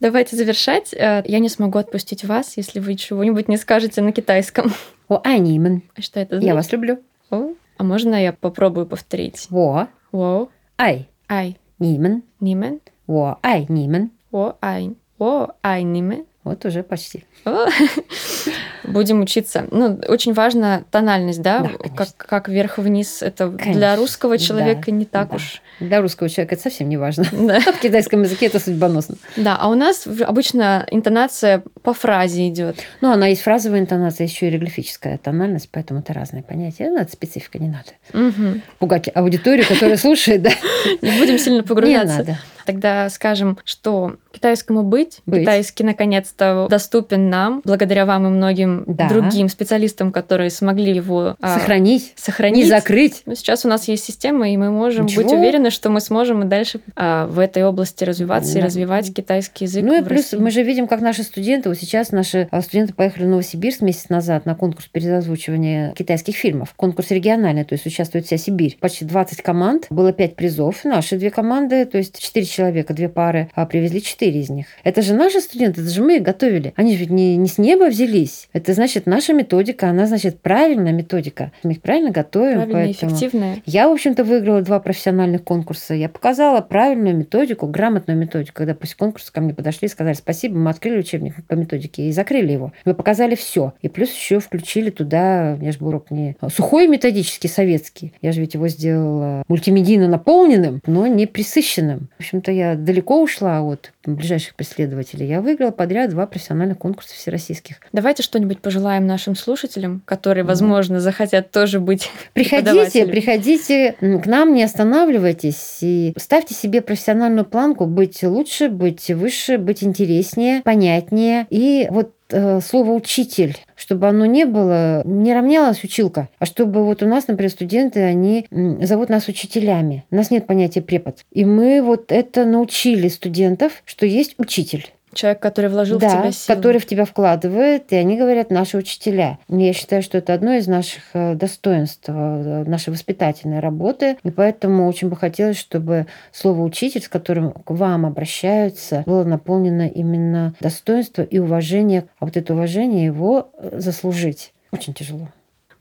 Давайте 0.00 0.36
завершать. 0.36 0.92
Э, 0.94 1.22
я 1.26 1.38
не 1.38 1.48
смогу 1.48 1.78
отпустить 1.78 2.24
вас, 2.24 2.56
если 2.56 2.80
вы 2.80 2.94
чего-нибудь 2.94 3.48
не 3.48 3.56
скажете 3.56 4.02
на 4.02 4.12
китайском. 4.12 4.72
О, 5.08 5.20
анимен. 5.24 5.82
Что 5.98 6.20
это 6.20 6.36
значит? 6.36 6.46
Я 6.46 6.54
вас 6.54 6.72
люблю. 6.72 6.98
О, 7.30 7.54
а 7.76 7.84
можно 7.84 8.14
я 8.22 8.32
попробую 8.32 8.86
повторить? 8.86 9.46
Во. 9.50 9.88
Во. 10.12 10.48
Ай. 10.78 11.08
Ай. 11.28 11.58
Нимен. 11.78 12.22
Нимен. 12.40 12.80
Во. 13.06 13.38
Ай. 13.42 13.66
Нимен. 13.68 14.10
Во. 14.30 14.56
Ай. 14.62 14.94
Во. 15.18 15.54
Ай. 15.62 15.82
Нимен. 15.82 16.24
Вот 16.44 16.64
уже 16.64 16.82
почти. 16.82 17.24
Будем 18.84 19.20
учиться. 19.20 19.66
Ну, 19.70 20.00
очень 20.08 20.32
важна 20.32 20.82
тональность, 20.90 21.42
да? 21.42 21.60
да 21.60 21.88
как, 21.96 22.08
как 22.16 22.48
вверх-вниз. 22.48 23.22
Это 23.22 23.50
конечно. 23.50 23.74
для 23.74 23.96
русского 23.96 24.38
человека 24.38 24.86
да, 24.86 24.92
не 24.92 25.04
так 25.04 25.30
да. 25.30 25.36
уж. 25.36 25.62
Для 25.80 26.00
русского 26.00 26.28
человека 26.28 26.54
это 26.54 26.62
совсем 26.62 26.88
не 26.88 26.96
важно. 26.96 27.24
Да. 27.44 27.60
В 27.60 27.80
китайском 27.80 28.22
языке 28.22 28.46
это 28.46 28.58
судьбоносно. 28.58 29.16
Да, 29.36 29.56
а 29.60 29.68
у 29.68 29.74
нас 29.74 30.06
обычно 30.06 30.86
интонация 30.90 31.62
по 31.82 31.92
фразе 31.92 32.48
идет. 32.48 32.76
Ну, 33.02 33.12
она 33.12 33.26
есть 33.26 33.42
фразовая 33.42 33.80
интонация, 33.80 34.26
еще 34.26 34.46
и 34.46 34.48
иероглифическая 34.48 35.18
тональность, 35.18 35.68
поэтому 35.70 36.00
это 36.00 36.14
разные 36.14 36.42
понятия. 36.42 36.88
Ну, 36.88 36.96
это 36.96 37.12
специфика, 37.12 37.58
не 37.58 37.68
надо. 37.68 37.90
Угу. 38.14 38.60
Пугать 38.78 39.10
аудиторию, 39.14 39.66
которая 39.68 39.98
слушает, 39.98 40.42
да. 40.42 40.50
Не 41.02 41.18
будем 41.18 41.38
сильно 41.38 41.62
погружаться. 41.62 42.12
Не 42.12 42.18
надо. 42.18 42.38
Тогда 42.64 43.10
скажем, 43.10 43.58
что 43.64 44.16
китайскому 44.32 44.82
быть, 44.82 45.20
быть. 45.26 45.42
китайский 45.42 45.84
наконец-то 45.84 46.66
доступен 46.70 47.28
нам, 47.28 47.60
благодаря 47.64 48.06
вам 48.06 48.26
и 48.26 48.30
многим 48.30 48.73
да. 48.86 49.08
другим 49.08 49.48
специалистам, 49.48 50.10
которые 50.10 50.50
смогли 50.50 50.92
его 50.92 51.36
сохранить, 51.40 52.14
а, 52.16 52.20
сохранить, 52.20 52.64
не 52.64 52.68
закрыть. 52.68 53.22
Но 53.26 53.34
сейчас 53.34 53.64
у 53.64 53.68
нас 53.68 53.86
есть 53.88 54.04
система, 54.04 54.50
и 54.50 54.56
мы 54.56 54.70
можем 54.70 55.06
Ничего. 55.06 55.22
быть 55.22 55.32
уверены, 55.32 55.70
что 55.70 55.90
мы 55.90 56.00
сможем 56.00 56.42
и 56.42 56.46
дальше 56.46 56.80
а, 56.96 57.26
в 57.26 57.38
этой 57.38 57.64
области 57.64 58.04
развиваться 58.04 58.54
да. 58.54 58.60
и 58.60 58.62
развивать 58.62 59.14
китайский 59.14 59.64
язык. 59.64 59.84
Ну 59.84 60.00
и 60.00 60.02
плюс 60.02 60.32
России. 60.32 60.36
мы 60.38 60.50
же 60.50 60.62
видим, 60.62 60.86
как 60.86 61.00
наши 61.00 61.22
студенты, 61.22 61.68
вот 61.68 61.78
сейчас 61.78 62.12
наши 62.12 62.48
а, 62.50 62.62
студенты 62.62 62.94
поехали 62.94 63.24
в 63.24 63.28
Новосибирск 63.28 63.80
месяц 63.82 64.08
назад 64.08 64.46
на 64.46 64.54
конкурс 64.54 64.86
переозвучивания 64.86 65.92
китайских 65.92 66.36
фильмов. 66.36 66.74
Конкурс 66.76 67.10
региональный, 67.10 67.64
то 67.64 67.74
есть 67.74 67.86
участвует 67.86 68.26
вся 68.26 68.36
Сибирь. 68.36 68.78
Почти 68.80 69.04
20 69.04 69.42
команд, 69.42 69.86
было 69.90 70.12
5 70.12 70.36
призов. 70.36 70.84
Наши 70.84 71.16
две 71.16 71.30
команды, 71.30 71.84
то 71.84 71.98
есть 71.98 72.18
4 72.18 72.46
человека, 72.46 72.94
две 72.94 73.08
пары, 73.08 73.50
а 73.54 73.66
привезли 73.66 74.02
четыре 74.02 74.40
из 74.40 74.50
них. 74.50 74.66
Это 74.82 75.02
же 75.02 75.14
наши 75.14 75.40
студенты, 75.40 75.80
это 75.80 75.90
же 75.90 76.02
мы 76.02 76.16
их 76.16 76.22
готовили. 76.22 76.72
Они 76.76 76.92
же 76.92 77.00
ведь 77.00 77.10
не, 77.10 77.36
не 77.36 77.48
с 77.48 77.58
неба 77.58 77.88
взялись. 77.88 78.48
Это 78.52 78.63
значит 78.72 79.06
наша 79.06 79.32
методика, 79.32 79.90
она 79.90 80.06
значит 80.06 80.40
правильная 80.40 80.92
методика. 80.92 81.52
Мы 81.62 81.72
их 81.72 81.82
правильно 81.82 82.10
готовим. 82.10 82.56
Правильная, 82.56 82.86
поэтому... 82.86 83.12
эффективная. 83.12 83.62
Я, 83.66 83.88
в 83.88 83.92
общем-то, 83.92 84.24
выиграла 84.24 84.62
два 84.62 84.80
профессиональных 84.80 85.44
конкурса. 85.44 85.94
Я 85.94 86.08
показала 86.08 86.60
правильную 86.60 87.16
методику, 87.16 87.66
грамотную 87.66 88.18
методику. 88.18 88.54
Когда 88.54 88.74
после 88.74 88.96
конкурса 88.96 89.32
ко 89.32 89.40
мне 89.40 89.54
подошли 89.54 89.86
и 89.86 89.90
сказали, 89.90 90.14
спасибо, 90.14 90.56
мы 90.56 90.70
открыли 90.70 90.98
учебник 90.98 91.44
по 91.46 91.54
методике 91.54 92.08
и 92.08 92.12
закрыли 92.12 92.52
его. 92.52 92.72
Мы 92.84 92.94
показали 92.94 93.34
все. 93.34 93.74
И 93.82 93.88
плюс 93.88 94.10
еще 94.10 94.40
включили 94.40 94.90
туда, 94.90 95.54
я 95.54 95.72
же 95.72 95.78
был 95.78 95.88
урок 95.88 96.10
не 96.10 96.36
сухой 96.54 96.86
методический, 96.86 97.48
советский. 97.48 98.12
Я 98.22 98.32
же 98.32 98.40
ведь 98.40 98.54
его 98.54 98.68
сделала 98.68 99.42
мультимедийно 99.48 100.08
наполненным, 100.08 100.80
но 100.86 101.06
не 101.06 101.26
присыщенным. 101.26 102.08
В 102.18 102.20
общем-то, 102.20 102.52
я 102.52 102.74
далеко 102.74 103.22
ушла 103.22 103.60
от 103.62 103.92
ближайших 104.06 104.54
преследователей. 104.54 105.26
Я 105.26 105.40
выиграла 105.40 105.70
подряд 105.70 106.10
два 106.10 106.26
профессиональных 106.26 106.78
конкурса 106.78 107.14
всероссийских. 107.14 107.76
Давайте 107.92 108.22
что-нибудь 108.22 108.60
пожелаем 108.60 109.06
нашим 109.06 109.34
слушателям, 109.34 110.02
которые, 110.04 110.44
возможно, 110.44 111.00
захотят 111.00 111.50
тоже 111.50 111.80
быть 111.80 112.10
Приходите, 112.34 113.06
приходите 113.06 113.92
к 114.00 114.26
нам, 114.26 114.54
не 114.54 114.62
останавливайтесь 114.62 115.78
и 115.80 116.14
ставьте 116.18 116.54
себе 116.54 116.82
профессиональную 116.82 117.44
планку 117.44 117.86
быть 117.86 118.22
лучше, 118.22 118.68
быть 118.68 119.10
выше, 119.10 119.58
быть 119.58 119.82
интереснее, 119.82 120.62
понятнее. 120.62 121.46
И 121.50 121.86
вот 121.90 122.12
слово 122.30 122.92
учитель, 122.92 123.56
чтобы 123.76 124.08
оно 124.08 124.26
не 124.26 124.44
было, 124.44 125.02
не 125.04 125.34
равнялось 125.34 125.84
училка, 125.84 126.28
а 126.38 126.46
чтобы 126.46 126.84
вот 126.84 127.02
у 127.02 127.06
нас, 127.06 127.28
например, 127.28 127.50
студенты, 127.50 128.00
они 128.00 128.46
зовут 128.50 129.08
нас 129.08 129.28
учителями. 129.28 130.04
У 130.10 130.16
нас 130.16 130.30
нет 130.30 130.46
понятия 130.46 130.82
препод. 130.82 131.24
И 131.30 131.44
мы 131.44 131.82
вот 131.82 132.12
это 132.12 132.44
научили 132.44 133.08
студентов, 133.08 133.82
что 133.84 134.06
есть 134.06 134.34
учитель. 134.38 134.90
Человек, 135.14 135.40
который 135.40 135.70
вложил 135.70 135.98
да, 135.98 136.08
в 136.08 136.12
тебя 136.12 136.32
силу. 136.32 136.56
который 136.56 136.80
в 136.80 136.86
тебя 136.86 137.04
вкладывает, 137.04 137.92
и 137.92 137.96
они 137.96 138.16
говорят 138.16 138.50
наши 138.50 138.76
учителя. 138.76 139.38
Я 139.48 139.72
считаю, 139.72 140.02
что 140.02 140.18
это 140.18 140.34
одно 140.34 140.54
из 140.54 140.66
наших 140.66 141.02
э, 141.14 141.34
достоинств 141.34 142.04
э, 142.08 142.64
нашей 142.66 142.90
воспитательной 142.90 143.60
работы, 143.60 144.16
и 144.22 144.30
поэтому 144.30 144.88
очень 144.88 145.08
бы 145.08 145.16
хотелось, 145.16 145.58
чтобы 145.58 146.06
слово 146.32 146.62
«учитель», 146.62 147.02
с 147.02 147.08
которым 147.08 147.52
к 147.52 147.70
вам 147.70 148.06
обращаются, 148.06 149.02
было 149.06 149.24
наполнено 149.24 149.86
именно 149.86 150.54
достоинство 150.60 151.22
и 151.22 151.38
уважение, 151.38 152.06
а 152.18 152.26
вот 152.26 152.36
это 152.36 152.52
уважение 152.52 153.06
его 153.06 153.50
э, 153.56 153.78
заслужить 153.78 154.52
очень 154.72 154.92
тяжело. 154.92 155.28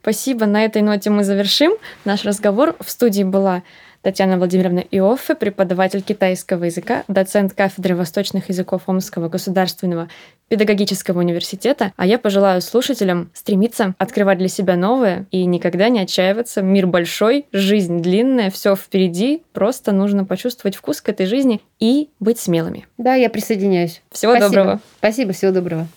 Спасибо. 0.01 0.45
На 0.45 0.65
этой 0.65 0.81
ноте 0.81 1.09
мы 1.09 1.23
завершим 1.23 1.73
наш 2.03 2.25
разговор. 2.25 2.75
В 2.79 2.91
студии 2.91 3.23
была 3.23 3.63
Татьяна 4.03 4.37
Владимировна 4.37 4.83
Иоффе, 4.91 5.33
преподаватель 5.33 6.01
китайского 6.01 6.65
языка, 6.65 7.05
доцент 7.07 7.53
кафедры 7.53 7.95
восточных 7.95 8.49
языков 8.49 8.83
Омского 8.87 9.29
государственного 9.29 10.09
педагогического 10.49 11.19
университета. 11.19 11.93
А 11.95 12.05
я 12.05 12.19
пожелаю 12.19 12.61
слушателям 12.61 13.31
стремиться 13.33 13.95
открывать 13.97 14.39
для 14.39 14.49
себя 14.49 14.75
новое 14.75 15.25
и 15.31 15.45
никогда 15.45 15.87
не 15.87 16.01
отчаиваться. 16.01 16.61
Мир 16.61 16.85
большой, 16.85 17.45
жизнь 17.53 18.01
длинная, 18.01 18.51
все 18.51 18.75
впереди. 18.75 19.41
Просто 19.53 19.93
нужно 19.93 20.25
почувствовать 20.25 20.75
вкус 20.75 20.99
к 20.99 21.07
этой 21.07 21.25
жизни 21.25 21.61
и 21.79 22.09
быть 22.19 22.39
смелыми. 22.39 22.85
Да, 22.97 23.15
я 23.15 23.29
присоединяюсь. 23.29 24.01
Всего 24.11 24.33
Спасибо. 24.33 24.49
доброго. 24.49 24.79
Спасибо, 24.99 25.31
всего 25.31 25.51
доброго. 25.53 25.87